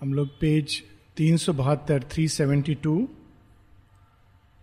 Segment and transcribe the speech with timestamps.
[0.00, 0.82] हम लोग पेज
[1.16, 2.92] तीन सौ बहत्तर three seventy two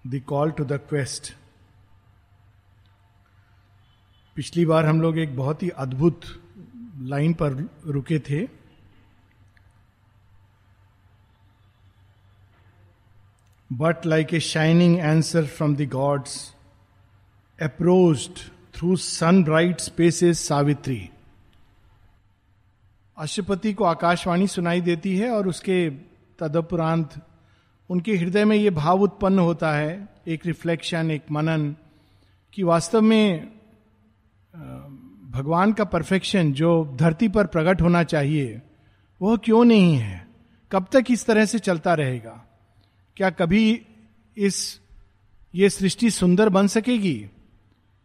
[0.08, 1.34] the call to the quest
[4.36, 6.26] पिछली बार हम लोग एक बहुत ही अद्भुत
[7.10, 7.54] लाइन पर
[7.86, 8.46] रुके थे।
[13.70, 16.40] But like a shining answer from the gods
[17.60, 18.40] approached
[18.76, 21.00] through sun bright spaces Savitri
[23.18, 25.90] Ashwapati को आकाशवाणी सुनाई देती है और उसके
[26.40, 27.10] तदुपरांत
[27.90, 31.76] उनके हृदय में ये भाव उत्पन्न होता है, एक रिफ्लेक्शन एक मनन,
[32.54, 33.48] कि वास्तव में
[35.32, 38.62] भगवान का परफेक्शन जो धरती पर प्रकट होना चाहिए,
[39.22, 40.28] वह क्यों नहीं है?
[40.72, 42.46] कब तक इस तरह से चलता रहेगा?
[43.18, 43.82] क्या कभी
[44.38, 44.80] इस,
[45.56, 47.30] ये सृष्टि सुंदर बन सकेगी?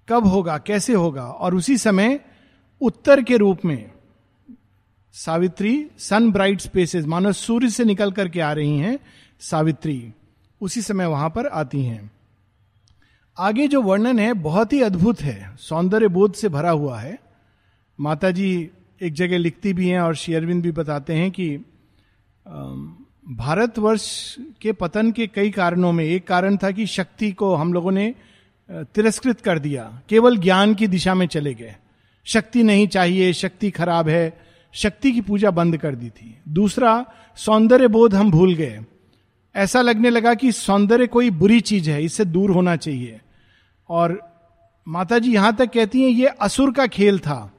[0.08, 0.58] कब होगा?
[0.58, 1.24] कैसे होगा?
[1.24, 2.20] और उसी समय
[2.80, 3.91] उत्तर के रूप में
[5.14, 8.98] सावित्री, सन ब्राइट स्पेसेस मानो सूर्य से निकल करके आ रही हैं,
[9.40, 10.12] सावित्री।
[10.60, 12.10] उसी समय वहाँ पर आती हैं।
[13.38, 17.18] आगे जो वर्णन है, बहुत ही अद्भुत है। सौंदर्य बोध से भरा हुआ है।
[18.00, 18.70] माता जी
[19.02, 21.56] एक जगह लिखती भी हैं और शेयरविंद भी बताते हैं कि
[23.28, 27.90] भारतवर्ष के पतन के कई कारणों में, एक कारण था कि शक्ति को हम लोगों
[27.90, 28.14] ने
[28.70, 31.76] तिरस्कृत कर दिया। केवल ज्ञान की दिशा में चले गए।
[32.24, 37.06] शक्ति नहीं चाहिए, शक्ति खराब है शक्ति की पूजा बंद कर दी थी। दूसरा,
[37.36, 38.80] सौंदर्य बोध हम भूल गए।
[39.56, 43.20] ऐसा लगने लगा कि सौंदर्य कोई बुरी चीज़ है, इससे दूर होना चाहिए।
[43.88, 44.32] और
[44.88, 47.52] माता जी यहाँ तक कहती हैं, ये असुर का खेल था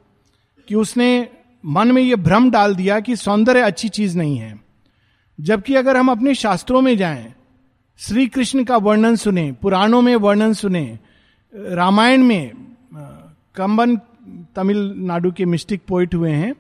[0.68, 1.30] कि उसने
[1.66, 4.60] मन में यह भ्रम डाल दिया कि सौंदर्य अच्छी चीज़ नहीं है।
[5.42, 7.34] जबकि अगर हम अपने शास्त्रों में जाएँ
[7.98, 11.00] श्री कृष्ण का वर्णन सुने, पुराणों में वर्णन सुने,
[11.56, 12.52] रामायण में
[13.56, 13.96] कंबन
[14.56, 16.56] तमिलनाडु के मिस्टिक पोइट हुए हैं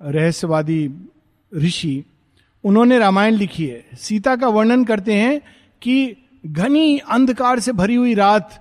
[0.00, 0.90] रहस्यवादी
[1.52, 2.04] ऋषि,
[2.64, 5.40] उन्होंने रामायण लिखी है। सीता का वर्णन करते हैं
[5.82, 8.60] कि घनी अंधकार से भरी हुई रात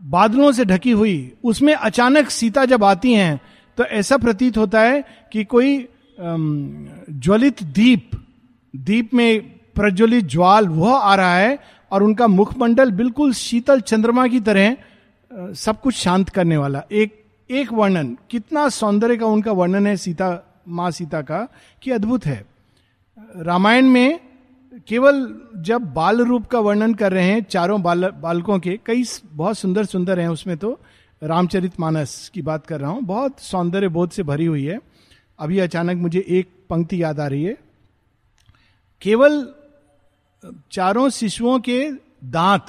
[0.00, 3.40] बादलों से ढकी हुई, उसमें अचानक सीता जब आती हैं
[3.78, 5.86] तो ऐसा प्रतीत होता है कि कोई
[6.18, 8.10] ज्वलित दीप
[8.74, 9.40] दीप में
[9.74, 11.58] प्रज्वलित ज्वाल, वह आ रहा है
[11.92, 14.76] और उनका मुखमंडल बिल्कुल शीतल चंद्रमा की तरह
[15.54, 17.19] सब कुछ शांत करने वाला। एक
[17.50, 21.46] एक वर्णन, कितना सौंदर्य का उनका वर्णन है सीता, माँ सीता का,
[21.82, 22.44] कि अद्भुत है।
[23.36, 24.20] रामायण में
[24.88, 29.58] केवल जब बाल रूप का वर्णन कर रहे हैं, चारों बाल, बालकों के, कई बहुत
[29.58, 30.78] सुंदर सुंदर हैं उसमें तो
[31.22, 34.78] रामचरित मानस की बात कर रहा हूँ, बहुत सौंदर्य बोध से भरी हुई है।
[35.38, 37.56] अभी अचानक मुझे एक पंक्ति याद आ रही है।
[39.02, 39.54] केवल,
[40.72, 41.90] चारों शिशुओं के
[42.24, 42.66] दांत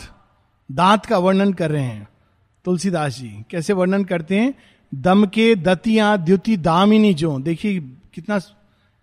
[0.70, 2.08] दांत का वर्णन कर रहे हैं।
[2.66, 4.54] तुलसीदास जी, कैसे वर्णन करते हैं?
[4.96, 7.80] दम के दतिया द्युति दामिनी जो। देखिए,
[8.14, 8.40] कितना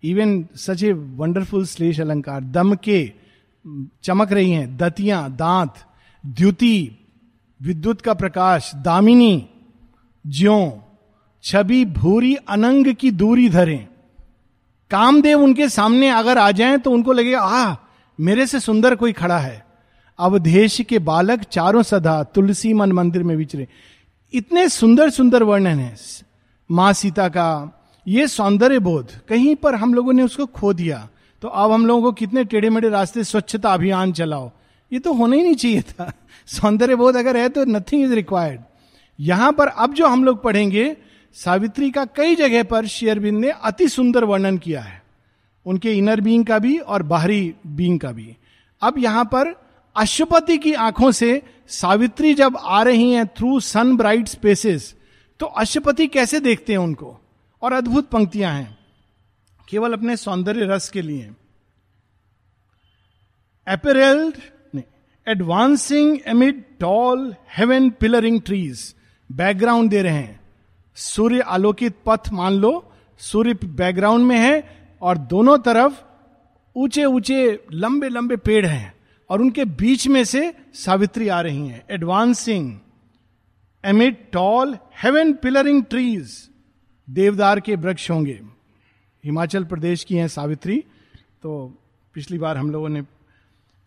[0.04, 3.12] इवन सच ए वंडरफुल श्लेष अलंकार। दम के
[4.02, 5.74] चमक रही हैं, दतिया, दांत,
[6.26, 6.90] द्युति,
[7.62, 9.48] विद्युत का प्रकाश, दामिनी,
[10.26, 10.82] ज्यो,
[11.42, 13.88] छवि भूरी अनंग की दूरी धरे।
[14.90, 17.76] कामदेव उनके सामने अगर आ जाएँ तो उनको लगेगा आ
[18.20, 19.67] मेरे से सुंदर कोई खड़ा है।
[20.18, 23.68] अवधेश के बालक चारों सदा तुलसी मन मंदिर में विचरे।
[24.32, 25.96] इतने सुंदर सुंदर वर्णन है।
[26.70, 27.48] माँ सीता का
[28.06, 31.08] ये सौंदर्य बोध, कहीं पर हम लोगों ने उसको खो दिया
[31.42, 34.50] तो अब हम लोगों को कितने टेढ़े मेढ़े रास्ते स्वच्छता अभियान चलाओ।
[34.92, 36.12] ये तो होना ही नहीं चाहिए था।
[36.46, 38.60] सौंदर्य बोध अगर है तो नथिंग इज़ रिक्वायर्ड
[39.18, 40.96] यहाँ पर अब जो हम लोग पढ़ेंगे,
[41.34, 45.02] सावित्री का कई जगह पर शेयरबिंद ने अति सुंदर वर्णन किया है।
[45.66, 48.36] उनके इनर बींग का भी और बाहरी बींग का भी।
[48.82, 49.67] अब यहाँ पर
[49.98, 54.94] अशुपति की आँखों से सावित्री जब आ रही हैं थ्रू सन ब्राइट स्पेसेस
[55.40, 57.18] तो अशुपति कैसे देखते हैं उनको?
[57.62, 58.78] और अद्भुत पंक्तियाँ हैं।
[59.68, 61.30] केवल अपने सौंदर्य रस के लिए।
[63.68, 64.36] Apparelled
[65.26, 68.94] advancing amid tall heaven pillaring trees
[69.32, 70.40] background दे रहे हैं।
[70.96, 76.00] सूर्य आलोकित पथ मान लो, सूर्य बैकग्राउंड में है, और दोनों तरफ़
[76.76, 78.97] ऊँचे ऊँचे लंबे लंबे पेड़ हैं।
[79.30, 82.78] और उनके बीच में से सावित्री आ रही हैं। Advancing
[83.84, 86.48] amid tall heaven pillaring trees
[87.10, 88.40] देवदार के वृक्ष होंगे।
[89.24, 90.84] हिमाचल प्रदेश की हैं सावित्री।
[91.42, 91.74] तो
[92.14, 93.02] पिछली बार हम लोगों ने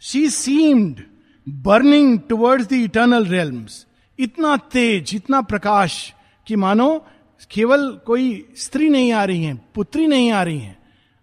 [0.02, 1.02] she seemed
[1.50, 3.86] burning towards the eternal realms
[4.20, 6.14] इतना तेज, इतना प्रकाश
[6.48, 7.06] कि मानो
[7.52, 10.78] केवल कोई स्त्री नहीं आ रही है, पुत्री नहीं आ रही है।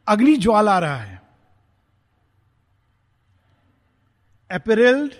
[0.08, 1.17] अगली ज्वाल आ रहा है।
[4.50, 5.14] Apparelled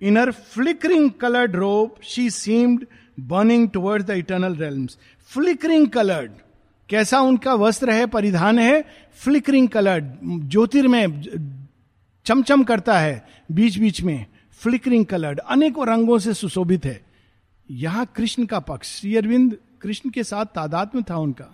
[0.00, 2.86] in her flickering colored robe, she seemed
[3.18, 4.96] burning towards the eternal realms.
[5.18, 6.32] Flickering colored.
[6.88, 8.84] कैसा उनका वस्त्र है परिधान है?
[9.14, 11.08] फ्लिकरिंग कलर ज्योतिर्मय
[12.26, 14.26] चमचम करता है बीच बीच में।
[14.60, 17.00] फ्लिकरिंग कलर्ड अनेकों रंगों से सुशोभित है।
[17.70, 21.48] यहाँ कृष्ण का पक्ष। श्री अरविंद कृष्ण के साथ तादाद में था उनका।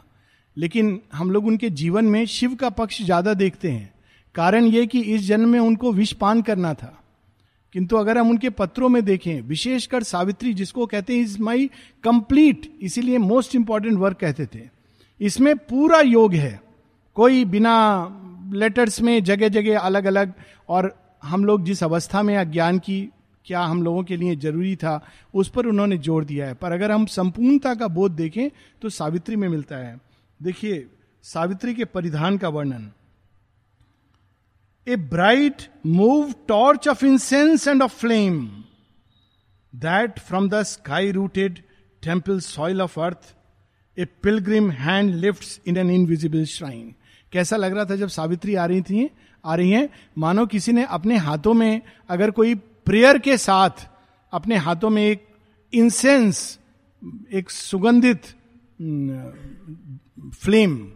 [0.56, 3.94] लेकिन हम लोग उनके जीवन में शिव का पक्ष ज़्यादा देखते हैं।
[4.34, 6.94] कारण यह कि इस जन्म में उनको विष पान करना था।
[7.74, 11.70] किंतु अगर हम उनके पत्रों में देखें, विशेषकर सावित्री जिसको कहते हैं इज़ माई
[12.04, 14.60] कंप्लीट इसीलिए मोस्ट इंपॉर्टेंट वर्क कहते थे।
[15.20, 16.60] इसमें पूरा योग है।
[17.16, 17.74] कोई बिना
[18.54, 20.32] लेटर्स में जगह जगह अलग अलग
[20.68, 23.08] और हम लोग जिस अवस्था में अज्ञान की,
[23.46, 25.00] क्या हम लोगों के लिए ज़रूरी था,
[25.34, 28.48] उस पर उन्होंने ज़ोर दिया है। पर अगर हम संपूर्णता का बोध देखें
[28.82, 29.98] तो सावित्री में मिलता है।
[30.40, 30.86] देखिए,
[31.24, 32.90] सावित्री के परिधान का वर्णन।
[34.88, 38.46] A bright move torch of incense and of flame
[39.74, 41.58] that from the sky rooted
[42.02, 43.34] temple soil of earth
[43.98, 46.94] a pilgrim hand lift in an invisible shrine
[47.32, 49.10] कैसा लग रहा था जब सावित्री आ रही थी,
[49.44, 49.88] आ रही हैं?
[50.18, 53.70] मानो किसी ने अपने हाथों में अगर कोई प्रेयर के साथ
[54.32, 55.26] अपने हाथों में एक
[55.72, 56.58] इंसेंस
[57.32, 58.22] एक सुगंधित
[60.34, 60.92] फ्लेम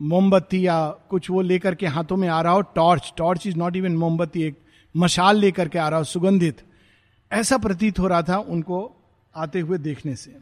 [0.00, 3.76] मोमबत्ती या कुछ वो लेकर के हाथों में आ रहा हो, torch torch is not
[3.76, 4.58] even मोमबत्ती, एक
[4.94, 6.62] मशाल लेकर के आ रहा हो, सुगंधित।
[7.30, 8.80] ऐसा प्रतीत हो रहा था उनको
[9.34, 10.36] आते हुए देखने से।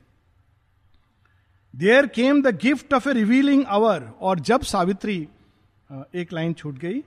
[1.75, 5.17] There came the gift of a revealing hour और जब सावित्री
[6.15, 7.03] एक लाइन छूट गई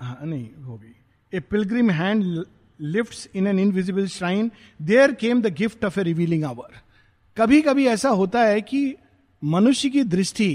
[0.00, 0.94] हाँ नहीं, हो गई।
[1.32, 2.44] A pilgrim hand
[2.80, 4.50] lift in an invisible shrine
[4.82, 6.80] there came the gift of a revealing hour
[7.36, 8.94] कभी कभी ऐसा होता है कि
[9.42, 10.50] मनुष्य की दृष्टि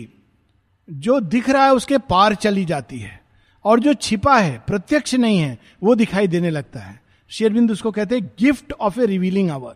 [0.90, 3.22] जो दिख रहा है उसके पार चली जाती है।
[3.66, 8.16] और जो छिपा है, प्रत्यक्ष नहीं है, वो दिखाई देने लगता है। शेरबिंद उसको कहते
[8.16, 9.76] हैं gift of a revealing hour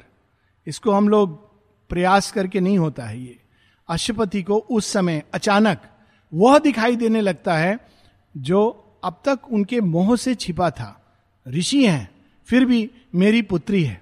[0.67, 1.53] इसको हम लोग
[1.89, 3.39] प्रयास करके नहीं होता है ये।
[3.89, 5.81] अशुपति को उस समय अचानक
[6.33, 7.79] वह दिखाई देने लगता है,
[8.37, 11.15] जो अब तक उनके मोह से छिपा था।
[11.47, 12.11] ऋषि हैं,
[12.45, 14.01] फिर भी मेरी पुत्री है।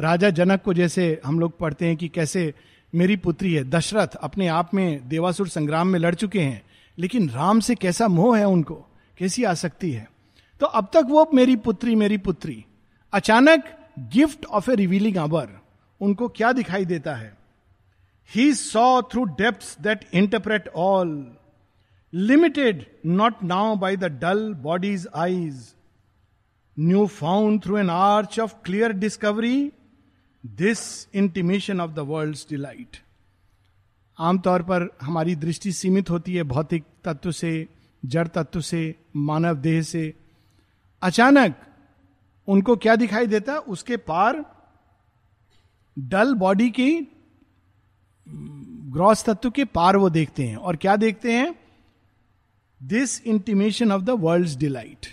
[0.00, 2.54] राजा जनक को जैसे हम लोग पढ़ते हैं कि कैसे
[2.94, 6.62] मेरी पुत्री है, दशरथ अपने आप में देवासुर संग्राम में लड़ चुके हैं,
[6.98, 8.74] लेकिन राम से कैसा मोह है उनको?
[9.18, 10.08] कैसी आसक्ति है?
[10.60, 12.64] तो अब तक वो मेरी पुत्री मेरी पुत्री,
[13.12, 13.64] अचानक
[13.98, 15.48] gift of a revealing hour
[16.00, 17.36] उनको क्या दिखाई देता है?
[18.34, 21.36] He saw through depth that interpret all
[22.14, 25.74] limited not now by the dull bodies eyes
[26.78, 29.72] new found through an arch of clear discovery
[30.46, 32.96] this intimation of the world delight
[34.18, 37.68] आमतौर पर हमारी दृष्टि सीमित होती है भौतिक तत्व से,
[38.04, 40.14] जड़ तत्व से, मानव देह से।
[41.02, 41.54] अचानक
[42.48, 43.58] उनको क्या दिखाई देता?
[43.58, 44.44] उसके पार
[45.98, 46.90] डल बॉडी की
[48.92, 51.54] ग्रॉस तत्व के पार वो देखते हैं। और क्या देखते हैं?
[52.82, 55.06] This intimation of the world delight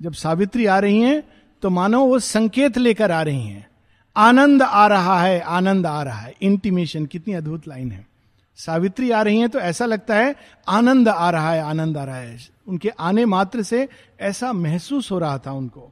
[0.00, 1.22] जब सावित्री आ रही हैं
[1.62, 3.66] तो मानो वो संकेत लेकर आ रही हैं।
[4.16, 8.06] आनंद आ रहा है, आनंद आ रहा है। इंटीमेशन कितनी अद्भुत लाइन है।
[8.56, 10.34] सावित्री आ रही है तो ऐसा लगता है,
[10.68, 12.38] आनंद आ रहा है, आनंद आ रहा है।
[12.68, 13.88] उनके आने मात्र से
[14.20, 15.90] ऐसा महसूस हो रहा था उनको।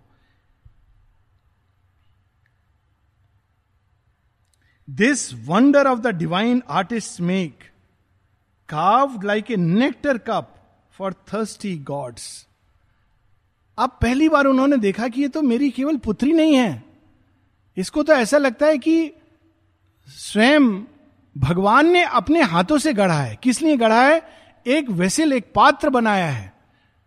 [4.91, 7.59] This wonder of the divine artist make
[8.69, 10.55] carve like a nectar cup
[10.93, 12.47] for thirsty gods
[13.79, 16.92] अब पहली बार उन्होंने देखा कि ये तो मेरी केवल पुत्री नहीं है।
[17.77, 19.13] इसको तो ऐसा लगता है कि
[20.09, 20.71] स्वयं
[21.37, 24.23] भगवान ने अपने हाथों से गढ़ा है। किस लिए गढ़ा है?
[24.67, 26.53] एक वेसल, एक पात्र बनाया है,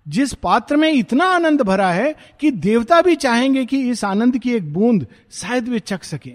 [0.07, 4.53] जिस पात्र में इतना आनंद भरा है कि देवता भी चाहेंगे कि इस आनंद की
[4.53, 6.31] एक बूंद शायद वे चख सके।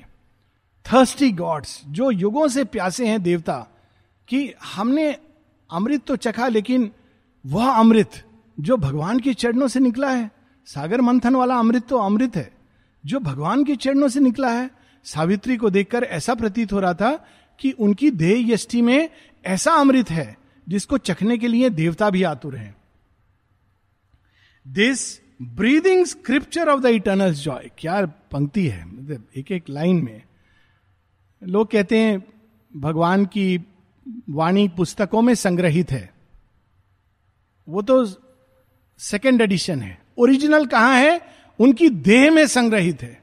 [0.87, 3.67] थर्स्टी गॉड्स जो युगों से प्यासे हैं देवता,
[4.29, 5.17] कि हमने
[5.71, 6.91] अमृत तो चखा, लेकिन
[7.47, 8.25] वह अमृत
[8.61, 10.31] जो भगवान के चरणों से निकला है।
[10.67, 12.60] सागर मंथन वाला अमृत तो अमृत है।
[13.07, 14.71] जो भगवान के चरणों से निकला है।
[15.05, 17.29] सावित्री को देखकर ऐसा प्रतीत हो रहा था
[17.61, 19.11] कि उनकी देह यष्टि में
[19.47, 20.39] ऐसा अमृत है,
[20.69, 22.77] जिसको चखने के लिए देवता भी आतुर हैं।
[24.69, 28.85] This breathing scripture of the eternal joy क्या पंक्ति है?
[28.85, 30.23] मतलब एक एक लाइन में।
[31.43, 32.25] लोग कहते हैं,
[32.77, 33.65] भगवान की
[34.31, 36.15] वाणी पुस्तकों में संग्रहित है।
[37.69, 38.07] वो तो
[38.99, 41.30] सेकेंड एडिशन है। ओरिजिनल कहाँ है?
[41.61, 43.19] उनकी देह में संग्रहित है।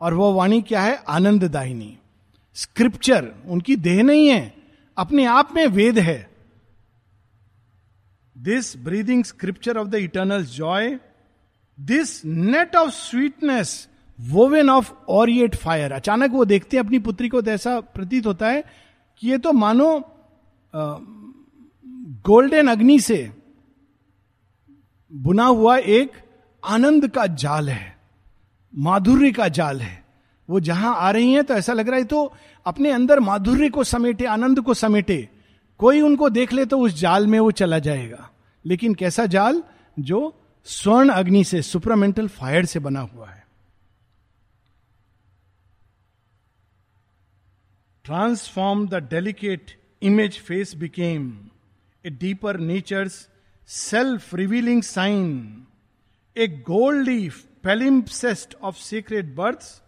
[0.00, 0.94] और वह वाणी क्या है?
[1.08, 1.96] आनंददायिनी।
[2.56, 4.54] स्क्रिप्चर उनकी देह नहीं है,
[4.96, 6.28] अपने आप में वेद है।
[8.36, 10.98] This breathing scripture of the eternal joy
[11.78, 17.40] this net of sweetness woven of aureate fire अचानक वो देखते हैं, अपनी पुत्री को
[17.42, 18.62] तो ऐसा प्रतीत होता है
[19.22, 19.88] कि ये तो मानो
[22.26, 23.30] गोल्डन अग्नि से
[25.12, 26.12] बुना हुआ एक
[26.68, 27.96] आनंद का जाल है,
[28.72, 30.04] माधुर्य का जाल है।
[30.48, 32.32] वो जहाँ आ रही हैं तो ऐसा लग रहा है तो
[32.66, 35.28] अपने अंदर माधुर्य को समेटे, आनंद को समेटे।
[35.80, 38.30] कोई उनको देख ले तो उस जाल में वो चला जाएगा।
[38.64, 39.62] लेकिन कैसा जाल?
[39.96, 40.34] जो
[40.66, 43.46] स्वर्ण अग्नि से, सुपरामेंटल फायर से बना हुआ है।
[48.04, 49.70] Transform the delicate
[50.02, 51.32] image face became
[52.04, 53.28] a deeper nature's
[53.68, 55.66] self revealing sign.
[56.38, 57.28] A golden
[57.64, 59.82] palimpsest of secret birth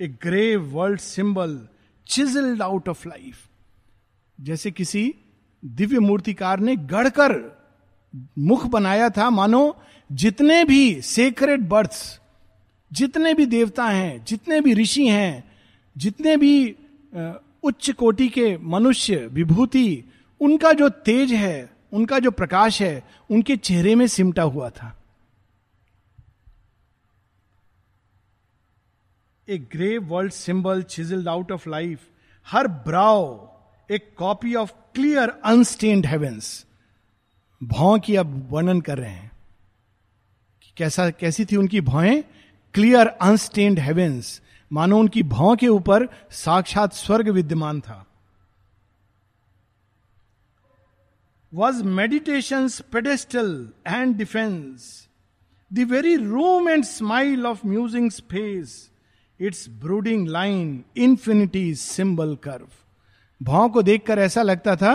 [0.00, 1.68] a grave world symbol
[2.06, 3.36] chiselled out of life
[4.40, 5.14] जैसे किसी
[5.64, 7.58] दिव्य मूर्तिकार ने गढ़कर
[8.38, 9.76] मुख बनाया था, मानो
[10.12, 12.20] जितने भी सेक्रेट बर्थ्स
[12.92, 15.44] जितने भी देवता हैं, जितने भी ऋषि हैं,
[15.96, 16.76] जितने भी
[17.64, 20.04] उच्च कोटि के मनुष्य, विभूति,
[20.40, 24.97] उनका जो तेज है, उनका जो प्रकाश है, उनके चेहरे में सिमटा हुआ था।
[29.48, 32.00] A grave world symbol chiselled out of life
[32.50, 33.46] her brow
[33.90, 36.66] a copy of clear unstained heavens
[37.62, 39.30] भौ की अब वर्णन कर रहे हैं।
[40.62, 42.22] कि कैसा, कैसी थी उनकी भौएँ?
[42.74, 48.06] क्लियर अनस्टेन्ड हेवेंस मानो उनकी भौ के ऊपर साक्षात स्वर्ग विद्यमान था।
[51.54, 55.08] Was meditation pedestal and defence
[55.72, 58.87] the very room and smile of musing space
[59.40, 62.68] its brooding line infinity symbol curve
[63.42, 64.94] भाव को देखकर ऐसा लगता था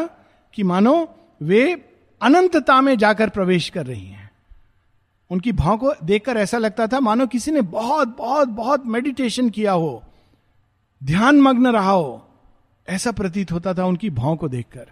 [0.54, 0.96] कि मानो
[1.42, 1.74] वे
[2.22, 4.32] अनंतता में जाकर प्रवेश कर रही हैं।
[5.32, 9.72] उनकी भाव को देखकर ऐसा लगता था मानो किसी ने बहुत बहुत बहुत मेडिटेशन किया
[9.72, 10.04] हो
[11.04, 12.30] ध्यान मग्न रहा हो।
[12.88, 14.92] ऐसा प्रतीत होता था उनकी भाव को देखकर।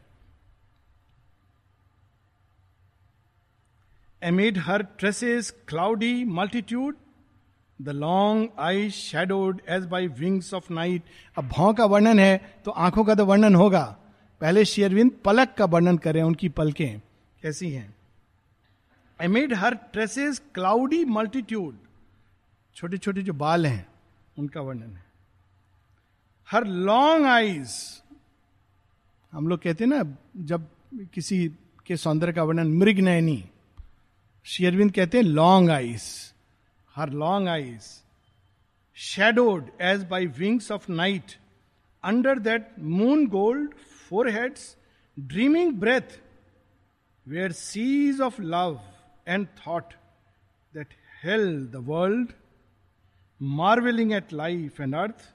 [4.24, 6.96] Amid her tresses cloudy multitude
[7.81, 11.03] the long eye shadowed edge by wings of night
[11.38, 13.83] अब भाव का वर्णन है तो आँखों का तो वर्णन होगा।
[14.41, 17.01] पहले शेयरविंद पलक का वर्णन करें, उनकी पलकें
[17.41, 17.95] कैसी हैं।
[19.27, 21.77] Amid her tresses cloudy multitude
[22.75, 23.88] छोटे छोटे जो बाल हैं,
[24.38, 25.03] उनका वर्णन है।
[26.50, 27.75] हर लॉन्ग आईज
[29.33, 30.03] हम लोग कहते हैं ना,
[30.38, 30.67] जब
[31.13, 31.47] किसी
[31.85, 33.43] के सौंदर्य का वर्णन मृग नयनी
[34.45, 36.30] शेयरविंद कहते हैं long eyes
[36.95, 37.83] her long eyes
[38.95, 41.31] shadowed as by wings of night
[42.03, 43.74] under that moon gold
[44.29, 44.75] foreheads
[45.19, 46.19] dreaming breath
[47.27, 48.79] where seas of love
[49.27, 49.93] and thought
[50.74, 50.93] that
[51.24, 52.33] held the world
[53.41, 55.29] marvelling at life and earth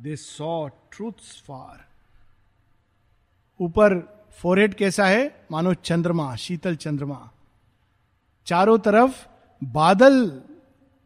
[0.00, 1.86] they saw truth far
[3.60, 3.98] ऊपर
[4.32, 5.46] four head कैसा है?
[5.50, 7.30] मानो चंद्रमा, शीतल चंद्रमा।
[8.46, 9.26] चारों तरफ़
[9.64, 10.42] बादल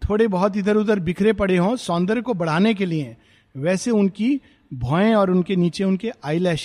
[0.09, 3.17] थोड़े बहुत इधर उधर बिखरे पड़े हों सौंदर्य को बढ़ाने के लिए,
[3.57, 4.41] वैसे उनकी
[4.75, 6.57] भौएँ और उनके नीचे उनके आई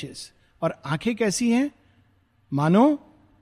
[0.61, 1.71] और आँखें कैसी हैं?
[2.53, 2.95] मानो,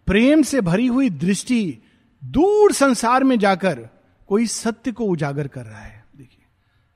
[0.05, 1.77] प्रेम से भरी हुई दृष्टि
[2.23, 3.89] दूर संसार में जाकर
[4.27, 6.45] कोई सत्य को उजागर कर रहा है। देखिए,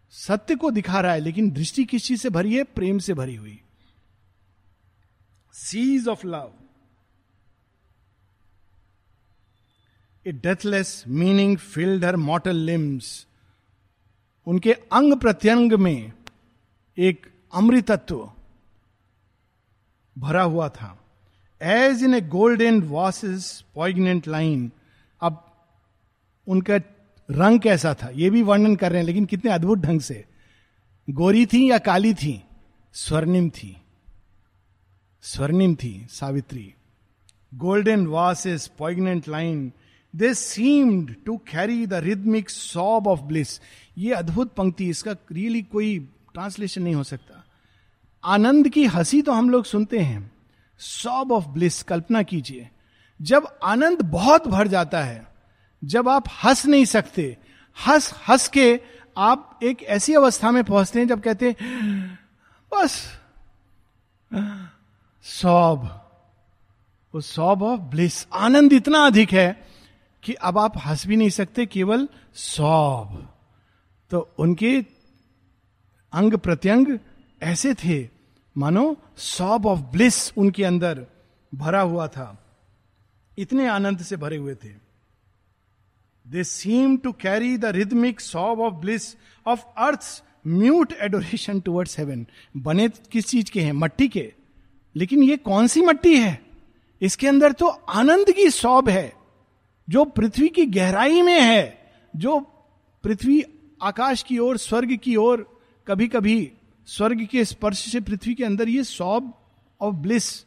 [0.09, 2.63] सत्य को दिखा रहा है, लेकिन दृष्टि किस चीज़ से भरी है?
[2.63, 3.61] प्रेम से भरी हुई।
[5.53, 6.51] Seas of love
[10.29, 13.27] a deathless meaning filled her mortal limbs
[14.47, 16.11] उनके अंग प्रत्यंग में
[16.97, 18.31] एक अमृतत्व
[20.17, 21.05] भरा हुआ था।
[21.61, 24.71] As in a gold golden vases poignant line
[25.21, 25.65] अब
[26.47, 26.75] उनका
[27.31, 28.09] रंग कैसा था?
[28.13, 30.25] यह भी वर्णन कर रहे हैं, लेकिन कितने अद्भुत ढंग से।
[31.09, 32.43] गोरी थी या काली थी?
[32.93, 33.81] स्वर्णिम थी।
[35.21, 36.73] स्वर्णिम थी, Savitri.
[37.53, 39.73] Golden vases poignant line
[40.13, 43.59] they seemed to carry the rhythmic sob of bliss
[43.97, 45.97] ये अद्भुत पंक्ति, इसका रियली कोई
[46.33, 47.43] ट्रांसलेशन नहीं हो सकता।
[48.23, 50.31] आनंद की हँसी तो हम लोग सुनते हैं।
[50.79, 52.69] सॉब ऑफ़ ब्लिस कल्पना कीजिए।
[53.19, 55.27] जब आनंद बहुत भर जाता है,
[55.83, 57.37] जब आप हंस नहीं सकते,
[57.77, 58.79] हंस हंस के
[59.17, 62.19] आप एक ऐसी अवस्था में पहुँचते हैं जब कहते हैं,
[62.71, 63.19] बस
[65.25, 65.85] सॉब
[67.13, 69.68] वो सॉब ऑफ़ ब्लिस आनंद इतना अधिक है
[70.23, 73.35] कि अब आप हंस भी नहीं सकते, केवल सौब
[74.09, 74.85] तो उनके
[76.13, 76.99] अंग प्रत्यंग
[77.43, 78.09] ऐसे थे।
[78.57, 81.05] मानो सॉब ऑफ़ ब्लिस उनके अंदर
[81.55, 82.45] भरा हुआ था।
[83.37, 84.69] इतने आनंद से भरे हुए थे।
[86.27, 89.15] They seem to carry the rhythmic sob of bliss
[89.47, 93.71] of earth mute adoration towards heaven बने किस चीज़ के हैं?
[93.71, 94.33] मट्टी के।
[94.95, 96.41] लेकिन ये कौन सी मट्टी है?
[97.01, 99.18] इसके अंदर तो आनंद की सौब है।
[99.89, 102.39] जो पृथ्वी की गहराई में है, जो
[103.03, 103.43] पृथ्वी
[103.81, 106.51] आकाश की ओर, स्वर्ग की ओर कभी कभी
[106.87, 109.33] स्वर्ग के स्पर्श से पृथ्वी के अंदर ये सौब
[109.81, 110.39] ऑफ़ ब्लिस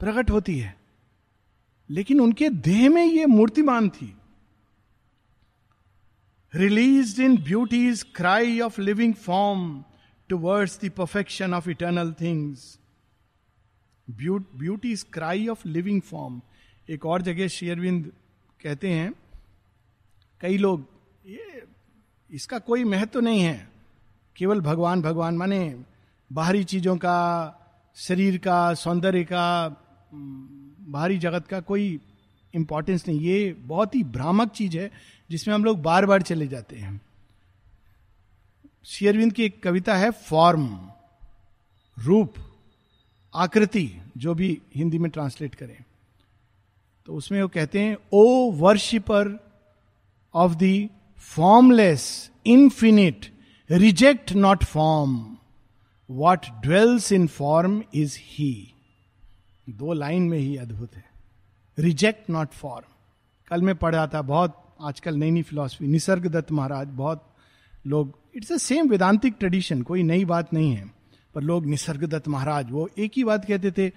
[0.00, 0.76] प्रकट होती है।
[1.90, 4.16] लेकिन उनके देह में ये मूर्तिमान थी।
[6.54, 9.84] Release in beauty's cry of living form
[10.28, 12.78] towards the perfection of eternal things
[14.10, 16.42] beauty cry of living form
[16.90, 18.12] एक और जगह शेयरविंद
[18.64, 19.14] कहते हैं,
[20.40, 20.86] कई लोग,
[21.26, 21.64] ये,
[22.30, 23.68] इसका कोई महत्व नहीं है।
[24.36, 25.84] केवल भगवान भगवान माने
[26.32, 27.50] बाहरी चीज़ों का,
[27.94, 29.68] शरीर का, सौंदर्य का
[30.80, 32.00] बाहरी जगत का कोई
[32.54, 34.90] इंपॉर्टेंस नहीं। ये बहुत ही भ्रामक चीज़ है,
[35.30, 37.00] जिसमें हम लोग बार बार चले जाते हैं।
[38.84, 40.90] शेयरविंद की एक कविता है फॉर्म
[41.98, 42.34] रूप,
[43.34, 45.84] आकृति, जो भी हिंदी में ट्रांसलेट करें।
[47.08, 49.38] तो उसमें वो कहते हैं, O worshipper
[50.34, 50.88] of the
[51.22, 53.26] formless infinite
[53.70, 55.18] reject not form
[56.08, 58.52] what dwells in form is he
[59.66, 61.04] दो लाइन में ही अद्भुत है।
[61.78, 62.92] रिजेक्ट नॉट फॉर्म
[63.50, 67.30] कल में पढ़ा था, बहुत आजकल नई नई फिलोसफी निसर्ग दत्त महाराज, बहुत
[67.86, 70.90] लोग it's a same Vedantic tradition कोई नई बात नहीं है,
[71.34, 73.88] पर लोग निसर्ग दत्त महाराज, वो एक ही बात कहते थे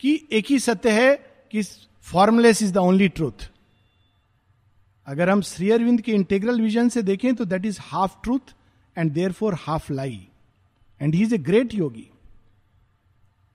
[0.00, 1.14] कि एक ही सत्य है
[1.52, 1.62] कि
[2.06, 3.50] formless is the only truth
[5.06, 8.54] अगर हम श्री अरविंद के इंटेग्रल विजन से देखें तो that is half truth
[8.98, 10.28] and therefore half lie
[11.00, 12.08] and he is a great yogi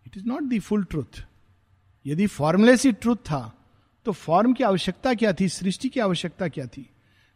[0.08, 1.24] it is not the full truth
[2.06, 3.42] यदि फॉर्मलेस ही ट्रूथ था
[4.06, 5.48] तो फॉर्म की आवश्यकता क्या थी?
[5.50, 6.90] सृष्टि की आवश्यकता क्या थी?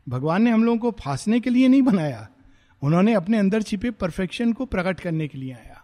[0.08, 2.28] भगवान ने हम लोगों को फांसने के लिए नहीं बनाया।
[2.82, 5.84] उन्होंने अपने अंदर छिपे परफेक्शन को प्रकट करने के लिए आया,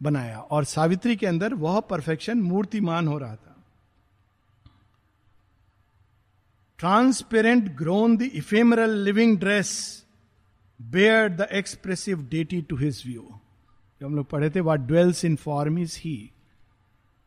[0.00, 3.45] बनाया। और सावित्री के अंदर वह परफेक्शन मूर्तिमान हो रहा था।
[6.78, 10.02] Transparent grown the ephemeral living dress
[10.82, 13.28] bare the expressive deity to his view
[14.00, 16.30] जो हम लोग पढ़े थे what dwells in form is ही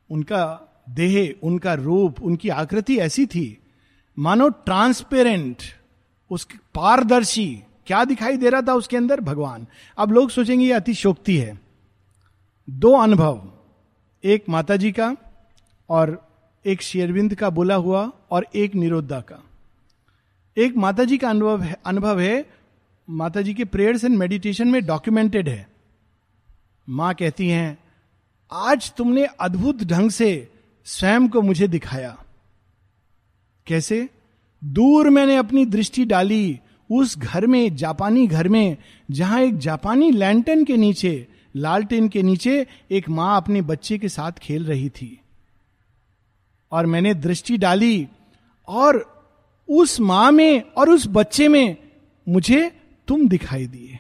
[0.10, 3.58] उनका देह, उनका रूप, उनकी आकृति ऐसी थी।
[4.20, 5.58] मानो ट्रांसपेरेंट
[6.32, 9.22] उसकी पारदर्शी, क्या दिखाई दे रहा था उसके अंदर?
[9.22, 11.60] भगवान। अब लोग सोचेंगे ये अतिशोक्ति है।
[12.70, 13.54] दो अनुभव।
[14.24, 15.16] एक माता जी का
[15.90, 16.29] और
[16.70, 19.44] एक शेरविंद का बोला हुआ और एक निरोधा का।
[20.58, 22.46] एक माता जी का अनुभव है अनुभव है
[23.10, 25.70] माता जी के प्रेयर्स एंड मेडिटेशन में डॉक्यूमेंटेड है।
[26.90, 27.78] माँ कहती हैं,
[28.52, 30.52] आज तुमने अद्भुत ढंग से
[30.86, 32.24] स्वयं को मुझे दिखाया।
[33.68, 34.10] कैसे?
[34.64, 36.60] दूर मैंने अपनी दृष्टि डाली,
[36.92, 38.78] उस घर में, जापानी घर में,
[39.12, 44.32] जहाँ एक जापानी लैंटन के नीचे, लालटेन के नीचे एक माँ अपने बच्चे के साथ
[44.32, 45.22] खेल रही थी।
[46.72, 48.08] और मैंने दृष्टि डाली
[48.68, 48.98] और
[49.70, 51.78] उस माँ में और उस बच्चे में
[52.28, 52.70] मुझे
[53.08, 54.00] तुम दिखाई दिए।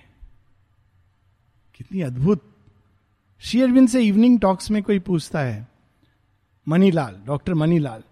[1.75, 2.45] कितनी अद्भुत।
[3.41, 5.67] श्री अरविंद से इवनिंग टॉक्स में कोई पूछता है,
[6.67, 8.03] मनीलाल, डॉक्टर मनीलाल,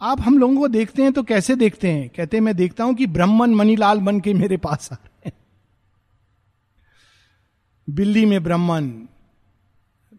[0.00, 2.08] आप हम लोगों को देखते हैं तो कैसे देखते हैं?
[2.08, 5.32] कहते हैं, मैं देखता हूँ कि ब्रह्मन मनीलाल बन के मेरे पास आ रहे हैं।
[7.88, 8.90] बिल्ली में ब्रह्मन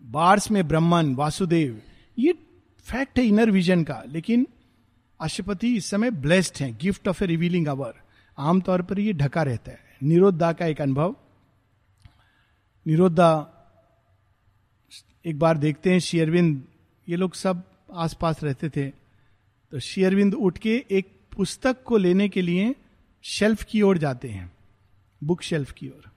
[0.04, 1.82] बार्स में ब्रह्मन वासुदेव,
[2.18, 2.34] ये
[2.84, 4.48] फैक्ट है इनर विजन का, लेकिन
[5.20, 7.94] अशुपति इस समय ब्लेस्ड है, gift of a revealing hour.
[8.38, 11.16] आमतौर पर ये ढका रहता है। निरोधा का एक अनुभव।
[12.88, 13.58] निरोधा
[15.26, 16.64] एक बार देखते हैं शेयरविंद
[17.10, 17.64] ये लोग सब
[17.94, 18.90] आसपास रहते थे।
[19.72, 22.76] तो शेयरविंद उठ के एक पुस्तक को लेने के लिए
[23.24, 24.52] शेल्फ की ओर जाते हैं,
[25.24, 26.10] बुक शेल्फ की ओर।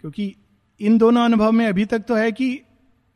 [0.00, 0.34] क्योंकि
[0.80, 2.60] इन दोनों अनुभव में अभी तक तो है कि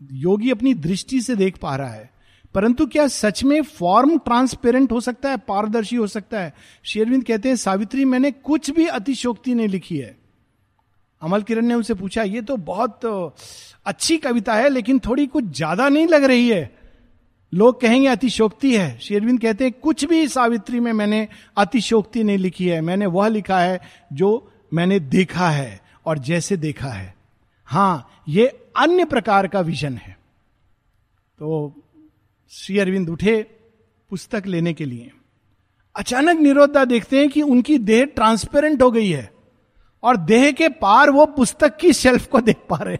[0.01, 2.11] योगी अपनी दृष्टि से देख पा रहा है।
[2.55, 6.55] परंतु क्या सच में फॉर्म ट्रांसपेरेंट हो सकता है, पारदर्शी हो सकता है?
[6.85, 10.17] शेरविंद कहते हैं, सावित्री, मैंने कुछ भी अतिशोक्ति नहीं लिखी है।
[11.23, 13.05] अमल किरण ने उनसे पूछा, ये तो बहुत
[13.87, 16.79] अच्छी कविता है, लेकिन थोड़ी कुछ ज़्यादा नहीं लग रही है।
[17.53, 22.69] लोग कहेंगे अतिशोक्ति है। शेरविंद कहते हैं, कुछ भी सावित्री में मैंने अतिशोक्ति नहीं लिखी
[22.69, 23.81] है। मैंने वह लिखा है
[24.13, 27.15] जो मैंने देखा है और जैसे देखा है।
[27.67, 30.17] हाँ ये अन्य प्रकार का विजन है।
[31.39, 31.73] तो
[32.51, 33.43] श्री अरविंद उठे
[34.11, 35.11] पुस्तक लेने के लिए।
[35.97, 39.31] अचानक निरोधा देखते हैं कि उनकी देह ट्रांसपेरेंट हो गई है
[40.03, 42.97] और देह के पार वो पुस्तक की शेल्फ को देख पा रहे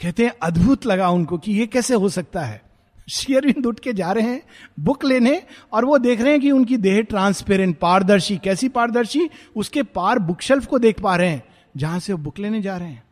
[0.00, 2.62] कहते हैं, अद्भुत लगा उनको कि ये कैसे हो सकता है।
[3.10, 4.42] शेयरविंद उठ के जा रहे हैं
[4.80, 9.28] बुक लेने, और वो देख रहे हैं कि उनकी देह ट्रांसपेरेंट पारदर्शी, कैसी पारदर्शी?
[9.56, 12.76] उसके पार बुक शेल्फ को देख पा रहे हैं। जहाँ से वो बुक लेने जा
[12.76, 13.02] रहे हैं।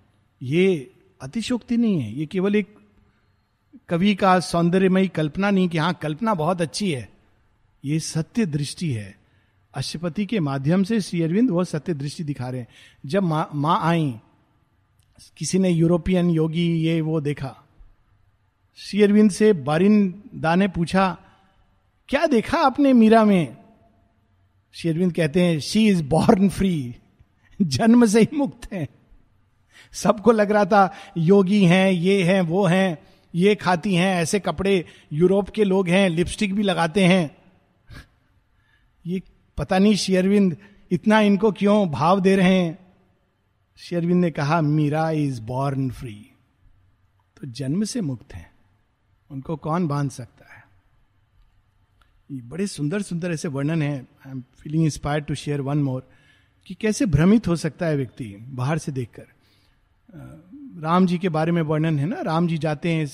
[0.43, 0.91] ये
[1.23, 2.75] अतिशोक्ति नहीं है। ये केवल एक
[3.89, 7.09] कवि का सौंदर्यमयी कल्पना नहीं कि हाँ कल्पना बहुत अच्छी है।
[7.85, 9.19] ये सत्य दृष्टि है।
[9.75, 12.69] अशुपति के माध्यम से श्री अरविंद वह सत्य दृष्टि दिखा रहे हैं।
[13.07, 14.15] जब माँ माँ आई,
[15.37, 17.57] किसी ने यूरोपियन योगी ये वो देखा।
[18.77, 21.19] श्री अरविंद से बारिंदा ने पूछा,
[22.09, 23.57] क्या देखा आपने मीरा में?
[24.73, 26.97] श्री अरविंद कहते हैं शी इज़ बॉर्न फ्री
[27.63, 28.89] जन्म से ही मुक्त है।
[29.93, 32.99] सबको लग रहा था, योगी हैं, ये हैं, वो हैं,
[33.35, 37.37] ये खाती हैं, ऐसे कपड़े यूरोप के लोग हैं, लिपस्टिक भी लगाते हैं।
[39.07, 39.23] ये
[39.57, 40.57] पता नहीं शेयरविंद
[40.91, 42.79] इतना इनको क्यों भाव दे रहे हैं।
[43.77, 46.31] शेयरविंद ने कहा, मीरा इज़ बॉर्न फ्री।
[47.41, 48.53] तो जन्म से मुक्त है।
[49.31, 50.65] उनको कौन बाँध सकता है?
[52.31, 56.09] ये बड़े सुंदर सुंदर ऐसे वर्णन है। I am feeling inspire to share one more
[56.67, 59.27] कि कैसे भ्रमित हो सकता है व्यक्ति बाहर से देखकर?
[60.83, 62.21] राम जी के बारे में वर्णन है ना?
[62.21, 63.07] राम जी जाते हैं,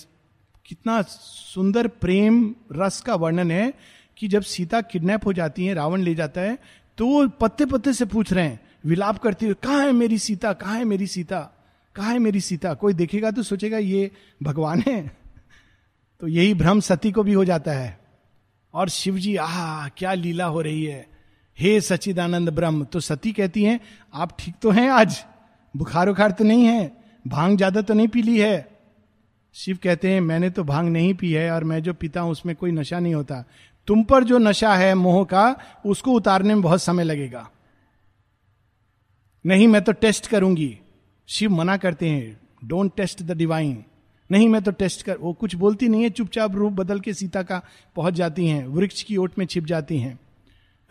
[0.66, 3.72] कितना सुंदर प्रेम रस का वर्णन है
[4.16, 6.58] कि जब सीता किडनैप हो जाती है, रावण ले जाता है
[6.98, 10.52] तो वो पत्ते पत्ते से पूछ रहे हैं, विलाप करते हुए, कहा है मेरी सीता?
[10.52, 11.40] कहा है मेरी सीता?
[11.96, 12.74] कहा है मेरी सीता?
[12.74, 14.10] कोई देखेगा तो सोचेगा, ये
[14.42, 15.16] भगवान है।
[16.20, 17.98] तो यही भ्रम सती को भी हो जाता है।
[18.74, 21.09] और शिव जी, आह, क्या लीला हो रही है।
[21.60, 23.80] हे सचिदानंद ब्रह्म तो सती कहती हैं,
[24.14, 25.24] आप ठीक तो हैं आज?
[25.74, 26.92] बुखार उखार तो नहीं है?
[27.24, 28.68] भाँग ज़्यादा तो नहीं पी ली है?
[29.54, 32.54] शिव कहते हैं, मैंने तो भाँग नहीं पी है और मैं जो पीता हूँ उसमें
[32.56, 33.44] कोई नशा नहीं होता।
[33.88, 37.48] तुम पर जो नशा है मोह का, उसको उतारने में बहुत समय लगेगा।
[39.44, 40.78] नहीं, मैं तो टेस्ट करूँगी।
[41.28, 43.84] शिव मना करते हैं डोंट टेस्ट द डिवाइन
[44.30, 47.42] नहीं, मैं तो टेस्ट कर, वो कुछ बोलती नहीं है, चुपचाप रूप बदल के सीता
[47.42, 47.62] का
[47.96, 50.18] पहुँच जाती हैं, वृक्ष की ओट में छिप जाती हैं।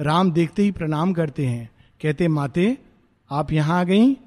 [0.02, 1.70] राम देखते ही प्रणाम करते हैं।
[2.02, 2.78] कहते, माते,
[3.32, 4.18] आप यहाँ आ गई?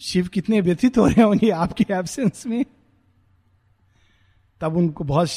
[0.00, 2.64] शिव कितने व्यथित हो रहे होंगे आपके एब्सेंस में?
[4.60, 5.28] तब उनको बहुत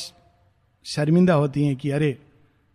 [0.84, 2.18] शर्मिंदा होती हैं कि, अरे,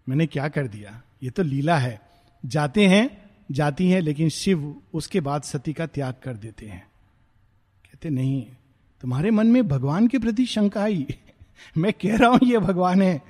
[0.09, 1.03] मैंने क्या कर दिया?
[1.23, 2.01] ये तो लीला है।
[2.47, 6.87] जाते हैं, जाती हैं, लेकिन शिव उसके बाद सती का त्याग कर देते हैं।
[7.85, 8.47] कहते, नहीं,
[9.01, 11.07] तुम्हारे मन में भगवान के प्रति शंका आई।
[11.77, 13.23] मैं कह रहा हूँ, ये भगवान है।